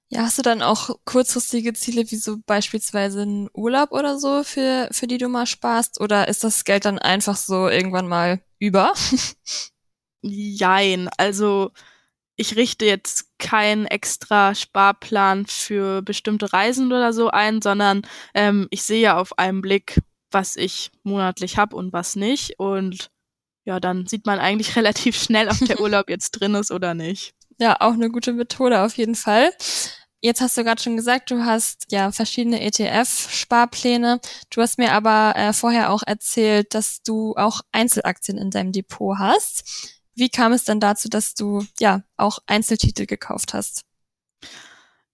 Ja, 0.09 0.21
hast 0.21 0.37
du 0.37 0.41
dann 0.41 0.61
auch 0.61 0.89
kurzfristige 1.03 1.73
Ziele, 1.73 2.09
wie 2.09 2.15
so 2.15 2.37
beispielsweise 2.45 3.23
einen 3.23 3.49
Urlaub 3.53 3.91
oder 3.91 4.17
so, 4.19 4.43
für, 4.43 4.87
für 4.91 5.05
die 5.07 5.17
du 5.17 5.27
mal 5.27 5.45
sparst? 5.45 5.99
Oder 5.99 6.29
ist 6.29 6.45
das 6.45 6.63
Geld 6.63 6.85
dann 6.85 6.97
einfach 6.97 7.35
so 7.35 7.67
irgendwann 7.67 8.07
mal 8.07 8.41
über? 8.57 8.93
Jein, 10.21 11.09
also 11.17 11.71
ich 12.37 12.55
richte 12.55 12.85
jetzt 12.85 13.37
keinen 13.39 13.85
extra 13.85 14.55
Sparplan 14.55 15.45
für 15.47 16.01
bestimmte 16.03 16.53
Reisen 16.53 16.87
oder 16.93 17.11
so 17.11 17.29
ein, 17.29 17.61
sondern 17.61 18.03
ähm, 18.33 18.67
ich 18.69 18.83
sehe 18.83 19.01
ja 19.01 19.17
auf 19.17 19.37
einen 19.37 19.61
Blick, 19.61 19.99
was 20.31 20.55
ich 20.55 20.91
monatlich 21.03 21.57
habe 21.57 21.75
und 21.75 21.93
was 21.93 22.15
nicht. 22.15 22.59
Und 22.59 23.09
ja, 23.65 23.79
dann 23.79 24.05
sieht 24.05 24.25
man 24.25 24.39
eigentlich 24.39 24.75
relativ 24.77 25.21
schnell, 25.21 25.49
ob 25.49 25.57
der 25.67 25.79
Urlaub 25.81 26.09
jetzt 26.09 26.31
drin 26.31 26.55
ist 26.55 26.71
oder 26.71 26.93
nicht. 26.93 27.33
Ja, 27.59 27.77
auch 27.81 27.93
eine 27.93 28.09
gute 28.09 28.33
Methode 28.33 28.81
auf 28.81 28.97
jeden 28.97 29.15
Fall. 29.15 29.51
Jetzt 30.19 30.41
hast 30.41 30.57
du 30.57 30.63
gerade 30.63 30.81
schon 30.81 30.95
gesagt, 30.95 31.29
du 31.29 31.45
hast 31.45 31.91
ja 31.91 32.11
verschiedene 32.11 32.61
ETF-Sparpläne. 32.61 34.19
Du 34.49 34.61
hast 34.61 34.77
mir 34.77 34.93
aber 34.93 35.33
äh, 35.35 35.53
vorher 35.53 35.91
auch 35.91 36.01
erzählt, 36.05 36.73
dass 36.73 37.03
du 37.03 37.35
auch 37.35 37.61
Einzelaktien 37.71 38.37
in 38.37 38.49
deinem 38.49 38.71
Depot 38.71 39.17
hast. 39.19 39.93
Wie 40.15 40.29
kam 40.29 40.53
es 40.53 40.63
dann 40.63 40.79
dazu, 40.79 41.09
dass 41.09 41.35
du 41.35 41.65
ja 41.79 42.01
auch 42.15 42.39
Einzeltitel 42.47 43.05
gekauft 43.05 43.53
hast? 43.53 43.83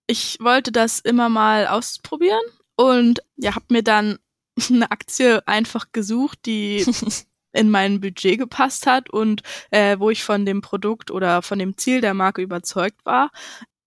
Ich 0.07 0.37
wollte 0.39 0.71
das 0.71 0.99
immer 0.99 1.27
mal 1.27 1.67
ausprobieren 1.67 2.41
und 2.75 3.21
ja, 3.35 3.55
habe 3.55 3.65
mir 3.69 3.83
dann 3.83 4.19
eine 4.69 4.89
Aktie 4.91 5.45
einfach 5.47 5.91
gesucht, 5.91 6.39
die 6.45 6.85
in 7.53 7.69
mein 7.69 8.01
Budget 8.01 8.39
gepasst 8.39 8.87
hat 8.87 9.09
und 9.09 9.41
äh, 9.71 9.97
wo 9.99 10.09
ich 10.09 10.23
von 10.23 10.45
dem 10.45 10.61
Produkt 10.61 11.11
oder 11.11 11.41
von 11.41 11.59
dem 11.59 11.77
Ziel 11.77 12.01
der 12.01 12.13
Marke 12.13 12.41
überzeugt 12.41 13.05
war. 13.05 13.31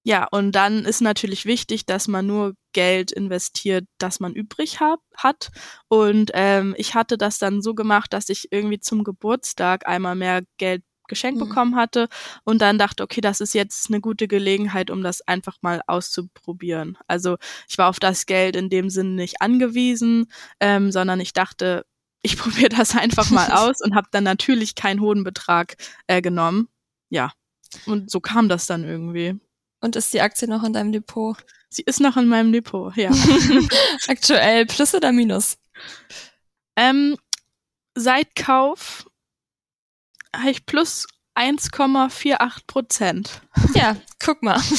Ja, 0.05 0.29
und 0.31 0.53
dann 0.53 0.85
ist 0.85 1.01
natürlich 1.01 1.47
wichtig, 1.47 1.85
dass 1.85 2.07
man 2.07 2.27
nur 2.29 2.55
Geld 2.73 3.11
investiert, 3.11 3.87
das 3.99 4.21
man 4.21 4.35
übrig 4.35 4.79
hab, 4.79 5.01
hat. 5.17 5.51
Und 5.89 6.31
ähm, 6.35 6.77
ich 6.79 6.95
hatte 6.95 7.19
das 7.19 7.39
dann 7.39 7.61
so 7.61 7.75
gemacht, 7.75 8.13
dass 8.13 8.29
ich 8.29 8.53
irgendwie 8.53 8.79
zum 8.79 9.03
Geburtstag 9.03 9.89
einmal 9.89 10.15
mehr 10.15 10.43
Geld 10.59 10.85
geschenkt 11.09 11.41
mhm. 11.41 11.49
bekommen 11.49 11.77
hatte 11.77 12.09
und 12.45 12.61
dann 12.63 12.79
dachte, 12.79 13.03
okay, 13.03 13.21
das 13.21 13.41
ist 13.41 13.55
jetzt 13.55 13.91
eine 13.91 14.01
gute 14.01 14.29
Gelegenheit, 14.29 14.91
um 14.91 15.03
das 15.03 15.23
einfach 15.23 15.57
mal 15.61 15.83
auszuprobieren. 15.87 16.97
Also 17.07 17.37
ich 17.69 17.79
war 17.79 17.89
auf 17.89 17.99
das 17.99 18.27
Geld 18.27 18.57
in 18.57 18.71
dem 18.71 18.91
Sinne 18.91 19.11
nicht 19.11 19.41
angewiesen, 19.41 20.31
ähm, 20.61 20.93
sondern 20.93 21.21
ich 21.21 21.33
dachte, 21.33 21.85
ich 22.27 22.37
probiere 22.37 22.69
das 22.69 22.97
einfach 22.97 23.31
mal 23.31 23.51
aus 23.53 23.81
und 23.81 23.95
habe 23.95 24.09
dann 24.11 24.25
natürlich 24.25 24.75
keinen 24.75 25.01
hohen 25.01 25.23
Betrag 25.23 25.77
äh, 26.09 26.21
genommen. 26.21 26.69
Ja, 27.09 27.33
und 27.87 28.11
so 28.11 28.21
kam 28.21 28.49
das 28.49 28.67
dann 28.67 28.85
irgendwie. 28.85 29.39
Und 29.81 29.95
ist 29.95 30.13
die 30.13 30.21
Aktie 30.21 30.49
noch 30.49 30.65
in 30.65 30.73
deinem 30.73 30.91
Depot? 30.91 31.37
Sie 31.69 31.83
ist 31.83 32.01
noch 32.01 32.17
in 32.17 32.27
meinem 32.27 32.53
Depot, 32.53 32.95
ja. 32.97 33.11
Aktuell 34.09 34.67
plus 34.67 34.95
oder 34.95 35.13
minus? 35.13 35.57
Ähm, 36.75 37.17
seit 37.95 38.35
Kauf 38.35 39.09
habe 40.35 40.51
ich 40.51 40.67
plus 40.67 41.07
1,48 41.37 42.67
Prozent. 42.67 43.43
Ja, 43.75 43.97
guck 44.19 44.43
mal. 44.43 44.61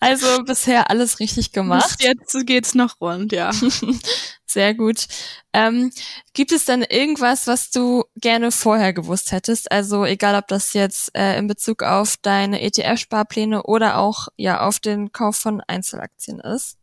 Also 0.00 0.42
bisher 0.42 0.90
alles 0.90 1.20
richtig 1.20 1.52
gemacht. 1.52 1.98
Bis 1.98 2.04
jetzt 2.04 2.46
geht's 2.46 2.74
noch 2.74 3.00
rund, 3.00 3.30
ja. 3.30 3.52
Sehr 4.46 4.74
gut. 4.74 5.06
Ähm, 5.52 5.92
gibt 6.34 6.50
es 6.50 6.64
denn 6.64 6.82
irgendwas, 6.82 7.46
was 7.46 7.70
du 7.70 8.02
gerne 8.16 8.50
vorher 8.50 8.92
gewusst 8.92 9.30
hättest? 9.30 9.70
Also 9.70 10.04
egal, 10.04 10.34
ob 10.34 10.48
das 10.48 10.72
jetzt 10.72 11.16
äh, 11.16 11.38
in 11.38 11.46
Bezug 11.46 11.84
auf 11.84 12.16
deine 12.16 12.60
ETF-Sparpläne 12.62 13.62
oder 13.62 13.98
auch 13.98 14.26
ja 14.36 14.66
auf 14.66 14.80
den 14.80 15.12
Kauf 15.12 15.36
von 15.36 15.60
Einzelaktien 15.68 16.40
ist? 16.40 16.78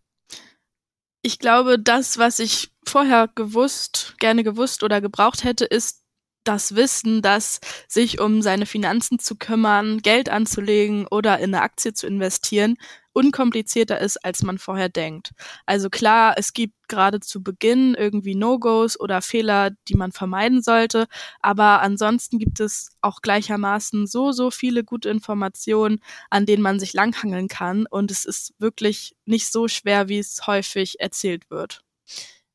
Ich 1.21 1.39
glaube, 1.39 1.77
das, 1.77 2.17
was 2.17 2.39
ich 2.39 2.71
vorher 2.85 3.29
gewusst, 3.35 4.15
gerne 4.19 4.45
gewusst 4.45 4.81
oder 4.81 5.01
gebraucht 5.01 5.43
hätte, 5.43 5.65
ist 5.65 6.05
das 6.43 6.75
Wissen, 6.75 7.21
dass 7.21 7.59
sich 7.87 8.19
um 8.19 8.41
seine 8.41 8.65
Finanzen 8.65 9.19
zu 9.19 9.35
kümmern, 9.35 9.99
Geld 9.99 10.29
anzulegen 10.29 11.05
oder 11.07 11.37
in 11.39 11.53
eine 11.53 11.61
Aktie 11.63 11.93
zu 11.93 12.07
investieren, 12.07 12.75
unkomplizierter 13.13 13.99
ist, 13.99 14.17
als 14.23 14.43
man 14.43 14.57
vorher 14.57 14.89
denkt. 14.89 15.31
Also 15.65 15.89
klar, 15.89 16.35
es 16.37 16.53
gibt 16.53 16.73
gerade 16.87 17.19
zu 17.19 17.43
Beginn 17.43 17.93
irgendwie 17.95 18.35
No-Gos 18.35 18.99
oder 18.99 19.21
Fehler, 19.21 19.71
die 19.87 19.95
man 19.95 20.11
vermeiden 20.11 20.61
sollte, 20.61 21.07
aber 21.41 21.81
ansonsten 21.81 22.39
gibt 22.39 22.59
es 22.59 22.89
auch 23.01 23.21
gleichermaßen 23.21 24.07
so, 24.07 24.31
so 24.31 24.51
viele 24.51 24.83
gute 24.83 25.09
Informationen, 25.09 25.99
an 26.29 26.45
denen 26.45 26.63
man 26.63 26.79
sich 26.79 26.93
langhangeln 26.93 27.47
kann 27.47 27.85
und 27.89 28.11
es 28.11 28.25
ist 28.25 28.53
wirklich 28.59 29.15
nicht 29.25 29.51
so 29.51 29.67
schwer, 29.67 30.07
wie 30.09 30.19
es 30.19 30.47
häufig 30.47 30.99
erzählt 30.99 31.49
wird. 31.49 31.81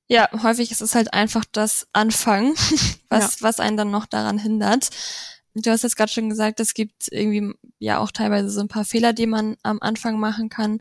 Ja, 0.08 0.28
häufig 0.42 0.70
ist 0.70 0.82
es 0.82 0.94
halt 0.94 1.14
einfach 1.14 1.44
das 1.50 1.86
Anfangen, 1.92 2.54
was, 3.08 3.40
ja. 3.40 3.46
was 3.46 3.60
einen 3.60 3.76
dann 3.76 3.90
noch 3.90 4.06
daran 4.06 4.38
hindert. 4.38 4.90
Du 5.54 5.70
hast 5.70 5.82
jetzt 5.82 5.96
gerade 5.96 6.10
schon 6.10 6.28
gesagt, 6.28 6.60
es 6.60 6.74
gibt 6.74 7.08
irgendwie 7.10 7.54
ja 7.78 7.98
auch 7.98 8.10
teilweise 8.10 8.50
so 8.50 8.60
ein 8.60 8.68
paar 8.68 8.84
Fehler, 8.84 9.12
die 9.12 9.26
man 9.26 9.56
am 9.62 9.78
Anfang 9.80 10.18
machen 10.18 10.48
kann. 10.48 10.80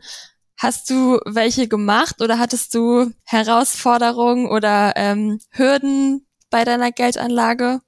Hast 0.56 0.90
du 0.90 1.20
welche 1.24 1.68
gemacht 1.68 2.20
oder 2.20 2.38
hattest 2.38 2.74
du 2.74 3.12
Herausforderungen 3.24 4.48
oder 4.48 4.92
ähm, 4.96 5.40
Hürden 5.50 6.26
bei 6.50 6.64
deiner 6.64 6.92
Geldanlage? 6.92 7.80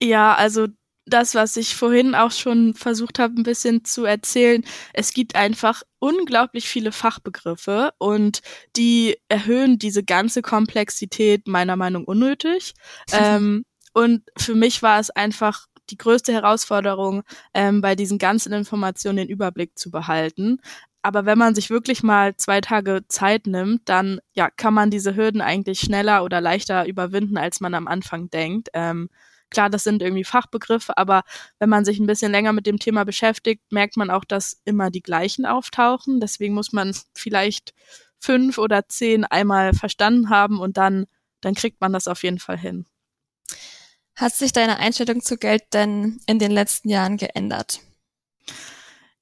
Ja, 0.00 0.34
also 0.34 0.68
das, 1.04 1.34
was 1.34 1.56
ich 1.56 1.74
vorhin 1.74 2.14
auch 2.14 2.30
schon 2.30 2.74
versucht 2.74 3.18
habe, 3.18 3.34
ein 3.34 3.42
bisschen 3.42 3.84
zu 3.84 4.04
erzählen. 4.04 4.64
Es 4.92 5.12
gibt 5.12 5.34
einfach 5.34 5.82
unglaublich 5.98 6.68
viele 6.68 6.92
Fachbegriffe 6.92 7.92
und 7.98 8.40
die 8.76 9.16
erhöhen 9.28 9.78
diese 9.78 10.04
ganze 10.04 10.42
Komplexität 10.42 11.48
meiner 11.48 11.76
Meinung 11.76 12.04
unnötig. 12.04 12.74
ähm, 13.12 13.64
und 13.94 14.22
für 14.38 14.54
mich 14.54 14.82
war 14.82 15.00
es 15.00 15.10
einfach 15.10 15.66
die 15.90 15.98
größte 15.98 16.32
Herausforderung, 16.32 17.22
ähm, 17.52 17.80
bei 17.80 17.94
diesen 17.94 18.18
ganzen 18.18 18.52
Informationen 18.52 19.18
den 19.18 19.28
Überblick 19.28 19.78
zu 19.78 19.90
behalten. 19.90 20.58
Aber 21.02 21.26
wenn 21.26 21.36
man 21.36 21.54
sich 21.54 21.68
wirklich 21.68 22.04
mal 22.04 22.36
zwei 22.36 22.60
Tage 22.60 23.02
Zeit 23.08 23.46
nimmt, 23.48 23.88
dann 23.88 24.20
ja, 24.34 24.50
kann 24.50 24.72
man 24.72 24.90
diese 24.90 25.16
Hürden 25.16 25.40
eigentlich 25.40 25.80
schneller 25.80 26.22
oder 26.22 26.40
leichter 26.40 26.86
überwinden, 26.86 27.36
als 27.36 27.60
man 27.60 27.74
am 27.74 27.88
Anfang 27.88 28.30
denkt. 28.30 28.68
Ähm, 28.72 29.10
klar, 29.52 29.70
das 29.70 29.84
sind 29.84 30.02
irgendwie 30.02 30.24
Fachbegriffe, 30.24 30.96
aber 30.96 31.22
wenn 31.60 31.68
man 31.68 31.84
sich 31.84 32.00
ein 32.00 32.06
bisschen 32.06 32.32
länger 32.32 32.52
mit 32.52 32.66
dem 32.66 32.78
Thema 32.78 33.04
beschäftigt, 33.04 33.62
merkt 33.70 33.96
man 33.96 34.10
auch, 34.10 34.24
dass 34.24 34.60
immer 34.64 34.90
die 34.90 35.02
gleichen 35.02 35.46
auftauchen. 35.46 36.18
Deswegen 36.18 36.54
muss 36.54 36.72
man 36.72 36.94
vielleicht 37.14 37.72
fünf 38.18 38.58
oder 38.58 38.88
zehn 38.88 39.24
einmal 39.24 39.74
verstanden 39.74 40.30
haben 40.30 40.60
und 40.60 40.76
dann, 40.76 41.06
dann 41.40 41.54
kriegt 41.54 41.80
man 41.80 41.92
das 41.92 42.08
auf 42.08 42.22
jeden 42.22 42.38
Fall 42.38 42.58
hin. 42.58 42.86
Hat 44.16 44.34
sich 44.34 44.52
deine 44.52 44.78
Einstellung 44.78 45.22
zu 45.22 45.36
Geld 45.36 45.62
denn 45.72 46.20
in 46.26 46.38
den 46.38 46.50
letzten 46.50 46.88
Jahren 46.88 47.16
geändert? 47.16 47.80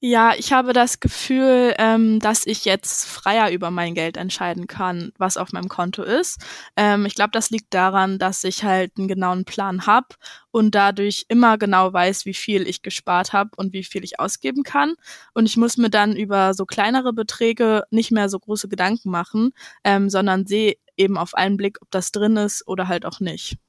Ja, 0.03 0.33
ich 0.35 0.51
habe 0.51 0.73
das 0.73 0.99
Gefühl, 0.99 1.75
ähm, 1.77 2.19
dass 2.19 2.47
ich 2.47 2.65
jetzt 2.65 3.05
freier 3.05 3.51
über 3.51 3.69
mein 3.69 3.93
Geld 3.93 4.17
entscheiden 4.17 4.65
kann, 4.65 5.11
was 5.19 5.37
auf 5.37 5.51
meinem 5.51 5.69
Konto 5.69 6.01
ist. 6.01 6.39
Ähm, 6.75 7.05
ich 7.05 7.13
glaube, 7.13 7.29
das 7.33 7.51
liegt 7.51 7.71
daran, 7.75 8.17
dass 8.17 8.43
ich 8.43 8.63
halt 8.63 8.93
einen 8.97 9.07
genauen 9.07 9.45
Plan 9.45 9.85
habe 9.85 10.07
und 10.49 10.73
dadurch 10.73 11.25
immer 11.27 11.59
genau 11.59 11.93
weiß, 11.93 12.25
wie 12.25 12.33
viel 12.33 12.67
ich 12.67 12.81
gespart 12.81 13.31
habe 13.31 13.51
und 13.57 13.73
wie 13.73 13.83
viel 13.83 14.03
ich 14.03 14.19
ausgeben 14.19 14.63
kann. 14.63 14.95
Und 15.35 15.45
ich 15.45 15.55
muss 15.55 15.77
mir 15.77 15.91
dann 15.91 16.15
über 16.15 16.55
so 16.55 16.65
kleinere 16.65 17.13
Beträge 17.13 17.83
nicht 17.91 18.09
mehr 18.11 18.27
so 18.27 18.39
große 18.39 18.69
Gedanken 18.69 19.11
machen, 19.11 19.51
ähm, 19.83 20.09
sondern 20.09 20.47
sehe 20.47 20.77
eben 20.97 21.15
auf 21.15 21.35
einen 21.35 21.57
Blick, 21.57 21.77
ob 21.79 21.91
das 21.91 22.11
drin 22.11 22.37
ist 22.37 22.67
oder 22.67 22.87
halt 22.87 23.05
auch 23.05 23.19
nicht. 23.19 23.60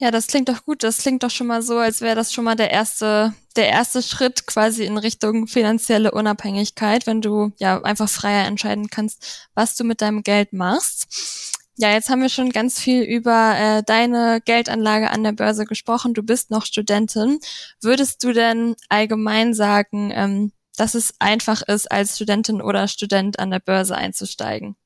Ja, 0.00 0.12
das 0.12 0.28
klingt 0.28 0.48
doch 0.48 0.64
gut. 0.64 0.84
Das 0.84 0.98
klingt 0.98 1.24
doch 1.24 1.30
schon 1.30 1.48
mal 1.48 1.60
so, 1.60 1.78
als 1.78 2.00
wäre 2.00 2.14
das 2.14 2.32
schon 2.32 2.44
mal 2.44 2.54
der 2.54 2.70
erste, 2.70 3.34
der 3.56 3.68
erste 3.68 4.00
Schritt 4.00 4.46
quasi 4.46 4.84
in 4.84 4.96
Richtung 4.96 5.48
finanzielle 5.48 6.12
Unabhängigkeit, 6.12 7.06
wenn 7.06 7.20
du 7.20 7.50
ja 7.58 7.82
einfach 7.82 8.08
freier 8.08 8.46
entscheiden 8.46 8.90
kannst, 8.90 9.48
was 9.54 9.74
du 9.74 9.82
mit 9.82 10.00
deinem 10.00 10.22
Geld 10.22 10.52
machst. 10.52 11.08
Ja, 11.76 11.92
jetzt 11.92 12.10
haben 12.10 12.22
wir 12.22 12.28
schon 12.28 12.50
ganz 12.50 12.80
viel 12.80 13.02
über 13.02 13.54
äh, 13.56 13.82
deine 13.84 14.40
Geldanlage 14.44 15.10
an 15.10 15.24
der 15.24 15.32
Börse 15.32 15.64
gesprochen. 15.64 16.14
Du 16.14 16.22
bist 16.22 16.50
noch 16.50 16.64
Studentin. 16.66 17.40
Würdest 17.80 18.22
du 18.24 18.32
denn 18.32 18.76
allgemein 18.88 19.54
sagen, 19.54 20.12
ähm, 20.14 20.52
dass 20.76 20.94
es 20.94 21.14
einfach 21.18 21.62
ist, 21.62 21.90
als 21.90 22.16
Studentin 22.16 22.62
oder 22.62 22.88
Student 22.88 23.38
an 23.40 23.50
der 23.50 23.60
Börse 23.60 23.96
einzusteigen? 23.96 24.76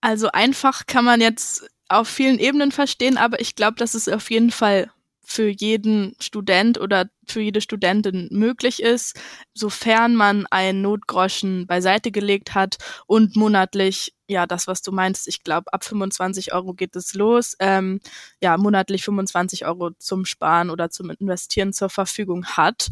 Also 0.00 0.30
einfach 0.32 0.86
kann 0.86 1.04
man 1.04 1.20
jetzt 1.20 1.68
auf 1.88 2.08
vielen 2.08 2.38
Ebenen 2.38 2.72
verstehen, 2.72 3.18
aber 3.18 3.40
ich 3.40 3.56
glaube, 3.56 3.76
dass 3.76 3.94
es 3.94 4.08
auf 4.08 4.30
jeden 4.30 4.50
Fall 4.50 4.90
für 5.28 5.48
jeden 5.48 6.16
Student 6.20 6.80
oder 6.80 7.10
für 7.26 7.42
jede 7.42 7.60
Studentin 7.60 8.28
möglich 8.32 8.82
ist, 8.82 9.20
sofern 9.52 10.16
man 10.16 10.46
einen 10.46 10.80
Notgroschen 10.80 11.66
beiseite 11.66 12.10
gelegt 12.10 12.54
hat 12.54 12.78
und 13.06 13.36
monatlich, 13.36 14.14
ja, 14.26 14.46
das, 14.46 14.66
was 14.66 14.80
du 14.80 14.90
meinst, 14.90 15.28
ich 15.28 15.42
glaube, 15.44 15.70
ab 15.74 15.84
25 15.84 16.54
Euro 16.54 16.72
geht 16.72 16.96
es 16.96 17.12
los, 17.12 17.56
ähm, 17.60 18.00
ja, 18.42 18.56
monatlich 18.56 19.04
25 19.04 19.66
Euro 19.66 19.90
zum 19.98 20.24
Sparen 20.24 20.70
oder 20.70 20.88
zum 20.88 21.10
Investieren 21.10 21.74
zur 21.74 21.90
Verfügung 21.90 22.46
hat. 22.46 22.88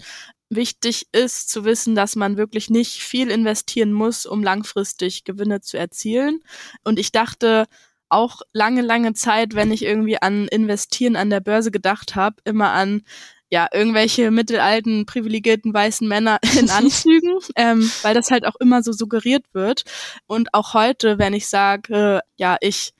Wichtig 0.51 1.09
ist 1.13 1.49
zu 1.49 1.65
wissen, 1.65 1.95
dass 1.95 2.17
man 2.17 2.37
wirklich 2.37 2.69
nicht 2.69 3.03
viel 3.03 3.31
investieren 3.31 3.93
muss, 3.93 4.27
um 4.27 4.43
langfristig 4.43 5.25
Gewinne 5.25 5.63
zu 5.63 5.79
erzielen. 5.79 6.41
Und 6.85 6.99
ich 6.99 7.13
dachte, 7.13 7.65
auch 8.09 8.43
lange, 8.53 8.83
lange 8.83 9.15
Zeit, 9.15 9.55
wenn 9.55 9.73
ich 9.73 9.83
irgendwie 9.83 10.21
an 10.21 10.49
Investieren 10.49 11.17
an 11.17 11.31
der 11.31 11.41
Börse 11.41 11.71
gedacht 11.71 12.15
habe, 12.15 12.37
immer 12.45 12.73
an 12.73 13.03
ja, 13.49 13.69
irgendwelche 13.73 14.31
mittelalten, 14.31 15.07
privilegierten 15.07 15.73
weißen 15.73 16.07
Männer 16.07 16.39
in 16.59 16.71
Anzügen, 16.71 17.39
ähm, 17.55 17.91
weil 18.03 18.15
das 18.15 18.31
halt 18.31 18.47
auch 18.47 18.57
immer 18.57 18.83
so 18.83 18.93
suggeriert 18.93 19.45
wird. 19.53 19.85
Und 20.27 20.53
auch 20.55 20.75
heute, 20.75 21.19
wenn 21.19 21.35
ich 21.35 21.47
sage, 21.47 22.21
ja, 22.37 22.57
ich, 22.61 22.93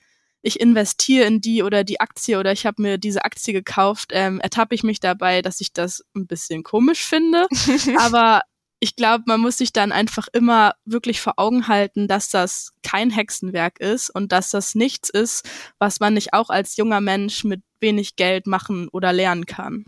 ich 0.43 0.61
investiere 0.61 1.27
in 1.27 1.41
die 1.41 1.63
oder 1.63 1.83
die 1.83 2.01
Aktie 2.01 2.39
oder 2.39 2.53
ich 2.53 2.67
habe 2.67 2.81
mir 2.81 2.99
diese 2.99 3.25
Aktie 3.25 3.53
gekauft, 3.53 4.11
ähm, 4.13 4.41
ertappe 4.41 4.75
ich 4.75 4.85
mich 4.85 5.01
dabei, 5.01 5.43
dass 5.43 5.61
ich 5.61 5.73
das 5.73 6.05
ein 6.15 6.27
bisschen 6.27 6.63
komisch 6.63 7.05
finde. 7.05 7.47
Aber 7.99 8.43
ich 8.79 8.97
glaube, 8.97 9.25
man 9.27 9.41
muss 9.41 9.59
sich 9.59 9.73
dann 9.73 9.91
einfach 9.91 10.29
immer 10.33 10.75
wirklich 10.85 11.21
vor 11.21 11.35
Augen 11.37 11.69
halten, 11.69 12.09
dass 12.09 12.29
das 12.29 12.73
kein 12.83 13.11
Hexenwerk 13.11 13.81
ist 13.81 14.11
und 14.11 14.33
dass 14.33 14.51
das 14.51 14.75
nichts 14.75 15.09
ist, 15.09 15.49
was 15.79 16.01
man 16.01 16.15
nicht 16.15 16.35
auch 16.35 16.51
als 16.51 16.77
junger 16.77 17.01
Mensch 17.01 17.45
mit 17.45 17.63
wenig 17.81 18.17
Geld 18.17 18.47
machen 18.47 18.89
oder 18.89 19.13
lernen 19.13 19.47
kann. 19.47 19.87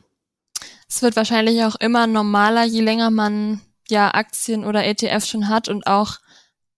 Es 0.89 1.03
wird 1.03 1.17
wahrscheinlich 1.17 1.63
auch 1.65 1.77
immer 1.77 2.07
normaler, 2.07 2.65
je 2.65 2.81
länger 2.81 3.11
man 3.11 3.61
ja 3.89 4.15
Aktien 4.15 4.65
oder 4.65 4.85
ETFs 4.85 5.29
schon 5.29 5.49
hat 5.49 5.69
und 5.69 5.87
auch 5.87 6.19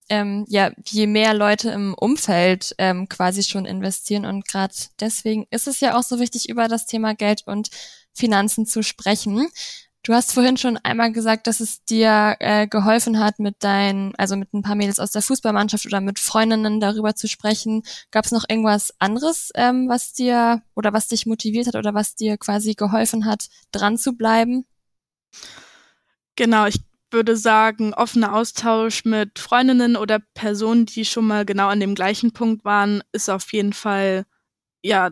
ähm, 0.09 0.45
ja 0.49 0.73
je 0.85 1.07
mehr 1.07 1.35
Leute 1.35 1.71
im 1.71 1.95
Umfeld 1.95 2.75
ähm, 2.79 3.09
quasi 3.09 3.45
schon 3.45 3.67
investieren 3.67 4.27
und 4.27 4.47
gerade 4.47 4.75
deswegen 4.99 5.47
ist 5.51 5.69
es 5.69 5.79
ja 5.79 5.97
auch 5.97 6.03
so 6.03 6.19
wichtig 6.19 6.49
über 6.49 6.67
das 6.67 6.87
Thema 6.87 7.15
Geld 7.15 7.45
und 7.47 7.71
Finanzen 8.13 8.67
zu 8.67 8.83
sprechen. 8.83 9.49
Du 10.11 10.17
hast 10.17 10.33
vorhin 10.33 10.57
schon 10.57 10.77
einmal 10.77 11.13
gesagt, 11.13 11.47
dass 11.47 11.61
es 11.61 11.85
dir 11.85 12.35
äh, 12.41 12.67
geholfen 12.67 13.21
hat, 13.21 13.39
mit 13.39 13.63
deinen, 13.63 14.13
also 14.17 14.35
mit 14.35 14.53
ein 14.53 14.63
paar 14.63 14.75
Mädels 14.75 14.99
aus 14.99 15.13
der 15.13 15.23
Fußballmannschaft 15.23 15.87
oder 15.87 16.01
mit 16.01 16.19
Freundinnen 16.19 16.81
darüber 16.81 17.15
zu 17.15 17.29
sprechen. 17.29 17.85
Gab 18.11 18.25
es 18.25 18.33
noch 18.33 18.43
irgendwas 18.49 18.93
anderes, 18.99 19.53
ähm, 19.55 19.89
was 19.89 20.13
dir 20.13 20.63
oder 20.75 20.93
was 20.93 21.07
dich 21.07 21.27
motiviert 21.27 21.69
hat 21.69 21.77
oder 21.77 21.95
was 21.95 22.17
dir 22.17 22.39
quasi 22.39 22.75
geholfen 22.75 23.25
hat, 23.25 23.47
dran 23.71 23.97
zu 23.99 24.15
bleiben? 24.15 24.67
Genau, 26.35 26.67
ich 26.67 26.81
würde 27.13 27.37
sagen, 27.37 27.95
offener 27.95 28.35
Austausch 28.35 29.05
mit 29.05 29.39
Freundinnen 29.39 29.95
oder 29.95 30.19
Personen, 30.35 30.87
die 30.87 31.05
schon 31.05 31.29
mal 31.29 31.45
genau 31.45 31.69
an 31.69 31.79
dem 31.79 31.95
gleichen 31.95 32.33
Punkt 32.33 32.65
waren, 32.65 33.05
ist 33.13 33.31
auf 33.31 33.53
jeden 33.53 33.73
Fall 33.73 34.27
ja 34.83 35.11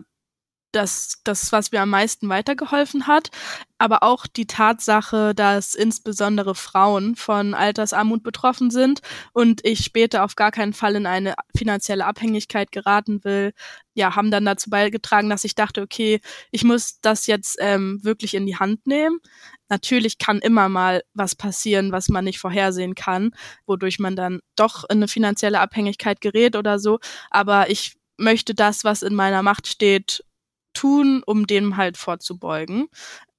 das, 0.71 1.21
das, 1.23 1.51
was 1.51 1.71
mir 1.71 1.81
am 1.81 1.89
meisten 1.89 2.29
weitergeholfen 2.29 3.07
hat, 3.07 3.29
aber 3.77 4.03
auch 4.03 4.27
die 4.27 4.45
Tatsache, 4.45 5.33
dass 5.33 5.73
insbesondere 5.73 6.53
Frauen 6.53 7.15
von 7.15 7.53
Altersarmut 7.53 8.23
betroffen 8.23 8.69
sind 8.69 8.99
und 9.33 9.65
ich 9.65 9.79
später 9.79 10.23
auf 10.23 10.35
gar 10.35 10.51
keinen 10.51 10.73
Fall 10.73 10.95
in 10.95 11.05
eine 11.05 11.33
finanzielle 11.55 12.05
Abhängigkeit 12.05 12.71
geraten 12.71 13.23
will, 13.23 13.53
ja, 13.93 14.15
haben 14.15 14.31
dann 14.31 14.45
dazu 14.45 14.69
beigetragen, 14.69 15.29
dass 15.29 15.43
ich 15.43 15.55
dachte, 15.55 15.81
okay, 15.81 16.19
ich 16.51 16.63
muss 16.63 16.99
das 17.01 17.25
jetzt 17.27 17.57
ähm, 17.59 17.99
wirklich 18.03 18.33
in 18.33 18.45
die 18.45 18.57
Hand 18.57 18.85
nehmen. 18.85 19.19
Natürlich 19.69 20.17
kann 20.17 20.39
immer 20.39 20.69
mal 20.69 21.03
was 21.13 21.35
passieren, 21.35 21.91
was 21.91 22.09
man 22.09 22.25
nicht 22.25 22.39
vorhersehen 22.39 22.95
kann, 22.95 23.31
wodurch 23.65 23.99
man 23.99 24.15
dann 24.15 24.39
doch 24.55 24.83
in 24.89 24.97
eine 24.97 25.07
finanzielle 25.07 25.59
Abhängigkeit 25.59 26.21
gerät 26.21 26.55
oder 26.55 26.79
so, 26.79 26.99
aber 27.29 27.69
ich 27.69 27.95
möchte 28.19 28.53
das, 28.53 28.83
was 28.83 29.01
in 29.01 29.15
meiner 29.15 29.41
Macht 29.43 29.67
steht, 29.67 30.23
tun, 30.79 31.23
um 31.25 31.47
dem 31.47 31.77
halt 31.77 31.97
vorzubeugen. 31.97 32.87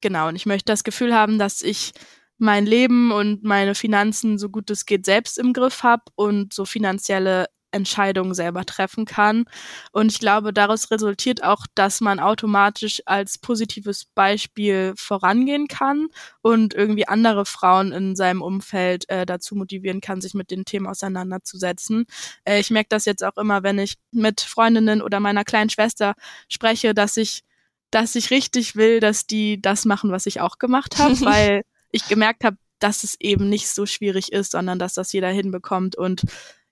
Genau, 0.01 0.29
und 0.29 0.37
ich 0.37 0.47
möchte 0.47 0.67
das 0.73 0.85
Gefühl 0.85 1.15
haben, 1.15 1.39
dass 1.39 1.63
ich 1.63 1.93
mein 2.39 2.67
Leben 2.67 3.13
und 3.13 3.45
meine 3.45 3.75
Finanzen 3.75 4.39
so 4.39 4.49
gut 4.49 4.71
es 4.71 4.87
geht 4.87 5.05
selbst 5.07 5.39
im 5.39 5.53
Griff 5.53 5.83
habe 5.83 6.03
und 6.17 6.53
so 6.55 6.65
finanzielle 6.65 7.47
Entscheidungen 7.73 8.35
selber 8.35 8.65
treffen 8.65 9.05
kann. 9.05 9.45
Und 9.93 10.13
ich 10.13 10.19
glaube, 10.19 10.53
daraus 10.53 10.91
resultiert 10.91 11.43
auch, 11.43 11.67
dass 11.75 12.01
man 12.01 12.21
automatisch 12.21 13.03
als 13.07 13.39
positives 13.39 14.07
Beispiel 14.15 14.93
vorangehen 14.97 15.69
kann 15.69 16.09
und 16.43 16.75
irgendwie 16.75 17.09
andere 17.09 17.47
Frauen 17.47 17.93
in 17.93 18.17
seinem 18.17 18.43
Umfeld 18.43 19.09
äh, 19.09 19.27
dazu 19.27 19.55
motivieren 19.55 20.01
kann, 20.01 20.21
sich 20.21 20.35
mit 20.35 20.51
den 20.51 20.65
Themen 20.65 20.87
auseinanderzusetzen. 20.87 22.07
Äh, 22.45 22.61
ich 22.61 22.71
merke 22.71 22.89
das 22.89 23.05
jetzt 23.05 23.25
auch 23.25 23.37
immer, 23.37 23.63
wenn 23.63 23.79
ich 23.79 23.95
mit 24.13 24.41
Freundinnen 24.41 25.03
oder 25.03 25.21
meiner 25.21 25.45
kleinen 25.45 25.71
Schwester 25.71 26.15
spreche, 26.49 26.95
dass 26.95 27.17
ich, 27.17 27.43
dass 27.91 28.15
ich 28.15 28.31
richtig 28.31 28.77
will, 28.77 29.01
dass 29.01 29.27
die 29.27 29.61
das 29.61 29.85
machen, 29.85 30.11
was 30.11 30.27
ich 30.27 30.41
auch 30.41 30.59
gemacht 30.59 30.99
habe, 30.99 31.21
weil 31.21 31.63
ich 31.93 32.07
gemerkt 32.09 32.45
habe, 32.45 32.57
dass 32.79 33.05
es 33.05 33.15
eben 33.21 33.49
nicht 33.49 33.69
so 33.69 33.87
schwierig 33.87 34.33
ist, 34.33 34.53
sondern 34.53 34.79
dass 34.79 34.95
das 34.95 35.13
jeder 35.13 35.29
hinbekommt 35.29 35.97
und 35.97 36.23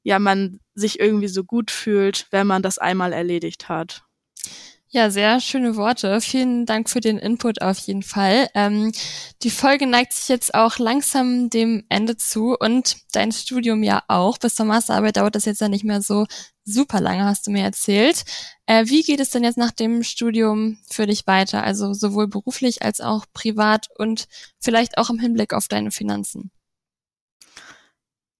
ja, 0.08 0.18
man 0.18 0.58
sich 0.74 0.98
irgendwie 1.00 1.28
so 1.28 1.44
gut 1.44 1.70
fühlt, 1.70 2.28
wenn 2.30 2.46
man 2.46 2.62
das 2.62 2.78
einmal 2.78 3.12
erledigt 3.12 3.68
hat. 3.68 4.04
Ja, 4.88 5.10
sehr 5.10 5.38
schöne 5.38 5.76
Worte. 5.76 6.22
Vielen 6.22 6.64
Dank 6.64 6.88
für 6.88 7.00
den 7.00 7.18
Input 7.18 7.60
auf 7.60 7.76
jeden 7.80 8.02
Fall. 8.02 8.48
Ähm, 8.54 8.90
die 9.42 9.50
Folge 9.50 9.86
neigt 9.86 10.14
sich 10.14 10.30
jetzt 10.30 10.54
auch 10.54 10.78
langsam 10.78 11.50
dem 11.50 11.84
Ende 11.90 12.16
zu 12.16 12.56
und 12.58 12.96
dein 13.12 13.32
Studium 13.32 13.82
ja 13.82 14.02
auch. 14.08 14.38
Bis 14.38 14.54
zur 14.54 14.64
Masterarbeit 14.64 15.18
dauert 15.18 15.34
das 15.34 15.44
jetzt 15.44 15.60
ja 15.60 15.68
nicht 15.68 15.84
mehr 15.84 16.00
so 16.00 16.24
super 16.64 17.02
lange, 17.02 17.26
hast 17.26 17.46
du 17.46 17.50
mir 17.50 17.64
erzählt. 17.64 18.24
Äh, 18.64 18.86
wie 18.86 19.02
geht 19.02 19.20
es 19.20 19.28
denn 19.28 19.44
jetzt 19.44 19.58
nach 19.58 19.72
dem 19.72 20.02
Studium 20.02 20.78
für 20.90 21.06
dich 21.06 21.26
weiter? 21.26 21.62
Also 21.62 21.92
sowohl 21.92 22.28
beruflich 22.28 22.80
als 22.80 23.02
auch 23.02 23.26
privat 23.34 23.88
und 23.98 24.26
vielleicht 24.58 24.96
auch 24.96 25.10
im 25.10 25.18
Hinblick 25.18 25.52
auf 25.52 25.68
deine 25.68 25.90
Finanzen? 25.90 26.50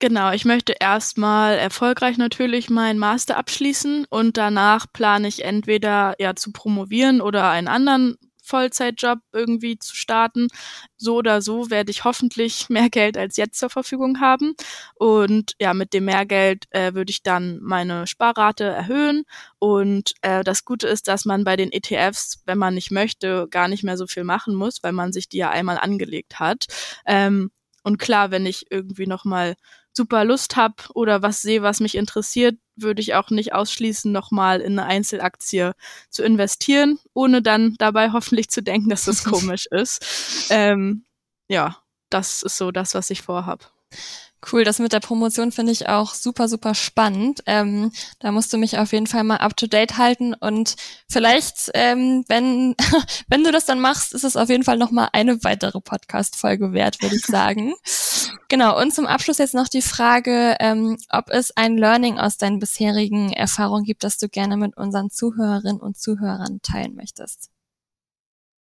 Genau, 0.01 0.31
ich 0.33 0.45
möchte 0.45 0.75
erstmal 0.79 1.59
erfolgreich 1.59 2.19
natürlich 2.19 2.71
meinen 2.71 3.01
Master 3.01 3.37
abschließen 3.37 4.07
und 4.09 4.37
danach 4.37 4.87
plane 4.93 5.27
ich 5.27 5.45
entweder 5.45 6.15
ja 6.21 6.37
zu 6.37 6.53
promovieren 6.53 7.21
oder 7.21 7.51
einen 7.51 7.67
anderen 7.67 8.17
Vollzeitjob 8.49 9.19
irgendwie 9.33 9.77
zu 9.79 9.97
starten. 9.97 10.49
So 10.97 11.17
oder 11.17 11.43
so 11.43 11.71
werde 11.71 11.91
ich 11.91 12.05
hoffentlich 12.05 12.69
mehr 12.71 12.89
Geld 12.91 13.19
als 13.19 13.37
jetzt 13.37 13.59
zur 13.59 13.71
Verfügung 13.71 14.21
haben. 14.21 14.55
Und 14.95 15.55
ja, 15.61 15.75
mit 15.75 15.93
dem 15.93 16.05
Mehrgeld 16.07 16.67
äh, 16.71 16.95
würde 16.95 17.11
ich 17.11 17.25
dann 17.25 17.59
meine 17.61 18.07
Sparrate 18.07 18.65
erhöhen. 18.65 19.25
Und 19.59 20.13
äh, 20.23 20.45
das 20.45 20.65
Gute 20.65 20.87
ist, 20.87 21.09
dass 21.09 21.25
man 21.25 21.43
bei 21.43 21.57
den 21.57 21.73
ETFs, 21.73 22.43
wenn 22.47 22.59
man 22.59 22.75
nicht 22.75 22.93
möchte, 22.93 23.49
gar 23.51 23.67
nicht 23.67 23.83
mehr 23.83 23.97
so 23.97 24.07
viel 24.07 24.25
machen 24.25 24.55
muss, 24.55 24.83
weil 24.83 24.93
man 24.93 25.13
sich 25.13 25.29
die 25.29 25.39
ja 25.39 25.51
einmal 25.51 25.77
angelegt 25.79 26.39
hat. 26.39 26.67
Ähm, 27.05 27.51
und 27.83 27.99
klar, 27.99 28.31
wenn 28.31 28.47
ich 28.47 28.67
irgendwie 28.71 29.07
nochmal 29.07 29.55
super 29.99 30.25
Lust 30.25 30.57
habe 30.57 30.77
oder 30.95 31.21
was 31.21 31.43
sehe, 31.43 31.61
was 31.61 31.81
mich 31.81 31.95
interessiert, 31.97 32.57
würde 32.77 33.03
ich 33.03 33.15
auch 33.15 33.29
nicht 33.29 33.53
ausschließen, 33.53 34.11
nochmal 34.11 34.61
in 34.61 34.79
eine 34.79 34.89
Einzelaktie 34.89 35.73
zu 36.09 36.23
investieren, 36.23 36.99
ohne 37.13 37.43
dann 37.43 37.75
dabei 37.79 38.11
hoffentlich 38.13 38.49
zu 38.49 38.63
denken, 38.63 38.89
dass 38.89 39.05
das 39.05 39.25
komisch 39.31 39.67
ist. 39.71 40.47
Ähm, 40.49 41.05
ja, 41.49 41.77
das 42.09 42.43
ist 42.43 42.57
so 42.57 42.71
das, 42.71 42.95
was 42.95 43.11
ich 43.11 43.21
vorhab. 43.21 43.71
Cool, 44.53 44.63
das 44.63 44.79
mit 44.79 44.93
der 44.93 45.01
Promotion 45.01 45.51
finde 45.51 45.73
ich 45.73 45.89
auch 45.89 46.15
super, 46.15 46.49
super 46.49 46.77
spannend. 46.77 47.43
Ähm, 47.47 47.91
da 48.21 48.31
musst 48.31 48.53
du 48.53 48.57
mich 48.57 48.79
auf 48.79 48.93
jeden 48.93 49.09
Fall 49.09 49.25
mal 49.25 49.39
up 49.39 49.57
to 49.57 49.67
date 49.67 49.99
halten 49.99 50.33
und 50.33 50.77
vielleicht, 51.11 51.73
ähm, 51.75 52.25
wenn, 52.29 52.77
wenn 53.29 53.43
du 53.43 53.51
das 53.51 53.67
dann 53.67 53.81
machst, 53.81 54.15
ist 54.15 54.23
es 54.23 54.37
auf 54.37 54.49
jeden 54.49 54.63
Fall 54.63 54.79
nochmal 54.79 55.09
eine 55.13 55.43
weitere 55.43 55.81
Podcast-Folge 55.81 56.73
wert, 56.73 57.03
würde 57.03 57.17
ich 57.17 57.27
sagen. 57.27 57.75
genau, 58.49 58.81
und 58.81 58.95
zum 58.95 59.07
Abschluss 59.07 59.39
jetzt 59.39 59.55
noch 59.55 59.69
die 59.69 59.83
Frage, 59.83 60.57
ähm, 60.61 60.99
ob 61.11 61.31
es 61.31 61.57
ein 61.57 61.77
Learning 61.77 62.19
aus 62.19 62.39
deinen 62.39 62.61
bisherigen 62.61 63.33
Erfahrungen 63.33 63.85
gibt, 63.85 64.05
das 64.05 64.19
du 64.19 64.29
gerne 64.29 64.57
mit 64.57 64.77
unseren 64.77 65.11
Zuhörerinnen 65.11 65.81
und 65.81 65.99
Zuhörern 65.99 66.61
teilen 66.63 66.95
möchtest. 66.95 67.51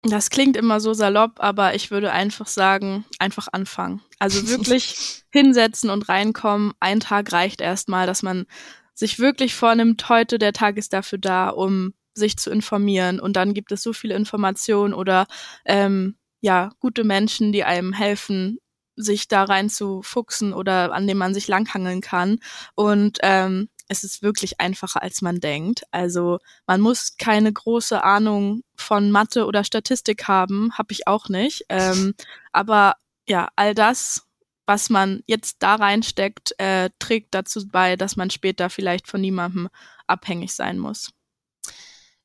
Das 0.02 0.30
klingt 0.30 0.56
immer 0.56 0.80
so 0.80 0.92
salopp, 0.94 1.32
aber 1.38 1.74
ich 1.74 1.90
würde 1.90 2.12
einfach 2.12 2.46
sagen, 2.46 3.04
einfach 3.18 3.48
anfangen. 3.50 4.00
Also 4.18 4.48
wirklich 4.48 5.24
hinsetzen 5.30 5.90
und 5.90 6.08
reinkommen. 6.08 6.72
Ein 6.78 7.00
Tag 7.00 7.32
reicht 7.32 7.60
erstmal, 7.60 8.06
dass 8.06 8.22
man 8.22 8.46
sich 8.94 9.18
wirklich 9.18 9.54
vornimmt, 9.54 10.08
heute 10.08 10.38
der 10.38 10.52
Tag 10.52 10.76
ist 10.76 10.92
dafür 10.92 11.18
da, 11.18 11.48
um 11.48 11.94
sich 12.14 12.36
zu 12.36 12.50
informieren. 12.50 13.20
Und 13.20 13.36
dann 13.36 13.54
gibt 13.54 13.72
es 13.72 13.82
so 13.82 13.92
viele 13.92 14.14
Informationen 14.14 14.94
oder 14.94 15.26
ähm, 15.64 16.16
ja, 16.40 16.70
gute 16.80 17.04
Menschen, 17.04 17.52
die 17.52 17.64
einem 17.64 17.92
helfen, 17.92 18.58
sich 18.96 19.28
da 19.28 19.44
rein 19.44 19.70
zu 19.70 20.02
fuchsen 20.02 20.52
oder 20.52 20.92
an 20.92 21.06
dem 21.06 21.18
man 21.18 21.34
sich 21.34 21.48
langhangeln 21.48 22.00
kann. 22.00 22.38
Und 22.74 23.18
ähm, 23.22 23.68
es 23.88 24.04
ist 24.04 24.22
wirklich 24.22 24.60
einfacher, 24.60 25.02
als 25.02 25.22
man 25.22 25.40
denkt. 25.40 25.82
Also 25.90 26.38
man 26.66 26.80
muss 26.80 27.16
keine 27.16 27.52
große 27.52 28.02
Ahnung 28.02 28.62
von 28.76 29.10
Mathe 29.10 29.46
oder 29.46 29.64
Statistik 29.64 30.28
haben, 30.28 30.72
habe 30.76 30.92
ich 30.92 31.06
auch 31.06 31.28
nicht. 31.28 31.64
Ähm, 31.68 32.14
aber 32.52 32.94
ja, 33.26 33.48
all 33.56 33.74
das, 33.74 34.26
was 34.66 34.90
man 34.90 35.22
jetzt 35.26 35.56
da 35.60 35.76
reinsteckt, 35.76 36.54
äh, 36.58 36.90
trägt 36.98 37.34
dazu 37.34 37.66
bei, 37.66 37.96
dass 37.96 38.16
man 38.16 38.30
später 38.30 38.70
vielleicht 38.70 39.08
von 39.08 39.20
niemandem 39.20 39.68
abhängig 40.06 40.54
sein 40.54 40.78
muss. 40.78 41.10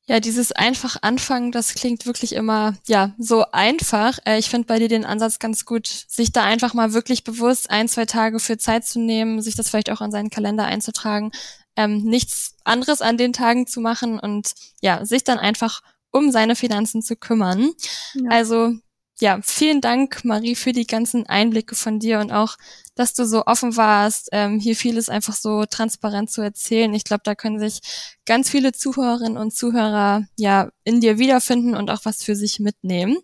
Ja, 0.06 0.20
dieses 0.20 0.52
einfach 0.52 0.96
anfangen, 1.00 1.50
das 1.50 1.74
klingt 1.74 2.04
wirklich 2.04 2.34
immer, 2.34 2.74
ja, 2.86 3.14
so 3.16 3.46
einfach. 3.52 4.18
Äh, 4.26 4.38
ich 4.38 4.50
finde 4.50 4.66
bei 4.66 4.78
dir 4.78 4.88
den 4.88 5.06
Ansatz 5.06 5.38
ganz 5.38 5.64
gut, 5.64 5.86
sich 5.86 6.30
da 6.30 6.44
einfach 6.44 6.74
mal 6.74 6.92
wirklich 6.92 7.24
bewusst 7.24 7.70
ein, 7.70 7.88
zwei 7.88 8.04
Tage 8.04 8.38
für 8.38 8.58
Zeit 8.58 8.84
zu 8.84 9.00
nehmen, 9.00 9.40
sich 9.40 9.56
das 9.56 9.70
vielleicht 9.70 9.90
auch 9.90 10.02
in 10.02 10.10
seinen 10.10 10.28
Kalender 10.28 10.66
einzutragen, 10.66 11.32
ähm, 11.76 12.02
nichts 12.02 12.54
anderes 12.64 13.00
an 13.00 13.16
den 13.16 13.32
Tagen 13.32 13.66
zu 13.66 13.80
machen 13.80 14.18
und 14.20 14.52
ja, 14.82 15.06
sich 15.06 15.24
dann 15.24 15.38
einfach 15.38 15.80
um 16.10 16.30
seine 16.30 16.54
Finanzen 16.54 17.00
zu 17.00 17.16
kümmern. 17.16 17.70
Ja. 18.14 18.30
Also 18.30 18.74
ja, 19.20 19.38
vielen 19.42 19.80
Dank, 19.80 20.24
Marie, 20.24 20.56
für 20.56 20.72
die 20.72 20.86
ganzen 20.86 21.26
Einblicke 21.26 21.74
von 21.74 22.00
dir 22.00 22.18
und 22.18 22.32
auch, 22.32 22.56
dass 22.96 23.14
du 23.14 23.24
so 23.24 23.46
offen 23.46 23.76
warst, 23.76 24.28
ähm, 24.32 24.58
hier 24.58 24.76
vieles 24.76 25.08
einfach 25.08 25.34
so 25.34 25.64
transparent 25.66 26.30
zu 26.30 26.42
erzählen. 26.42 26.92
Ich 26.94 27.04
glaube, 27.04 27.22
da 27.24 27.34
können 27.34 27.60
sich 27.60 27.80
ganz 28.26 28.50
viele 28.50 28.72
Zuhörerinnen 28.72 29.36
und 29.36 29.54
Zuhörer 29.54 30.24
ja 30.36 30.70
in 30.84 31.00
dir 31.00 31.18
wiederfinden 31.18 31.76
und 31.76 31.90
auch 31.90 32.04
was 32.04 32.24
für 32.24 32.34
sich 32.34 32.58
mitnehmen. 32.60 33.18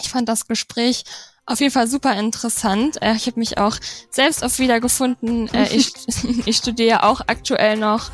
Ich 0.00 0.08
fand 0.08 0.28
das 0.28 0.46
Gespräch 0.46 1.04
auf 1.46 1.60
jeden 1.60 1.72
Fall 1.72 1.88
super 1.88 2.18
interessant. 2.18 3.00
Äh, 3.02 3.14
ich 3.14 3.26
habe 3.26 3.38
mich 3.38 3.58
auch 3.58 3.76
selbst 4.10 4.42
oft 4.42 4.58
wiedergefunden. 4.58 5.52
Äh, 5.52 5.74
ich, 5.74 5.92
ich 6.46 6.56
studiere 6.56 7.02
auch 7.04 7.20
aktuell 7.26 7.76
noch 7.76 8.10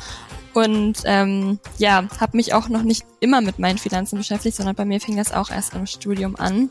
und 0.53 1.01
ähm, 1.05 1.59
ja, 1.77 2.03
habe 2.19 2.37
mich 2.37 2.53
auch 2.53 2.69
noch 2.69 2.83
nicht 2.83 3.05
immer 3.19 3.41
mit 3.41 3.59
meinen 3.59 3.77
Finanzen 3.77 4.17
beschäftigt, 4.17 4.55
sondern 4.55 4.75
bei 4.75 4.85
mir 4.85 4.99
fing 4.99 5.15
das 5.15 5.31
auch 5.31 5.49
erst 5.49 5.73
im 5.73 5.85
Studium 5.85 6.35
an. 6.35 6.69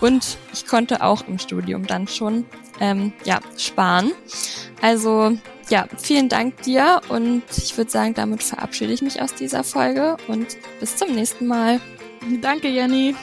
Und 0.00 0.38
ich 0.52 0.66
konnte 0.66 1.02
auch 1.02 1.26
im 1.26 1.38
Studium 1.38 1.86
dann 1.86 2.08
schon 2.08 2.44
ähm, 2.80 3.12
ja, 3.24 3.40
sparen. 3.56 4.12
Also 4.80 5.36
ja, 5.68 5.86
vielen 5.98 6.28
Dank 6.28 6.62
dir 6.62 7.00
und 7.08 7.42
ich 7.56 7.76
würde 7.76 7.90
sagen, 7.90 8.14
damit 8.14 8.42
verabschiede 8.42 8.92
ich 8.92 9.02
mich 9.02 9.20
aus 9.20 9.34
dieser 9.34 9.64
Folge 9.64 10.16
und 10.28 10.56
bis 10.80 10.96
zum 10.96 11.14
nächsten 11.14 11.46
Mal. 11.46 11.80
Danke, 12.40 12.68
Jenny. 12.68 13.14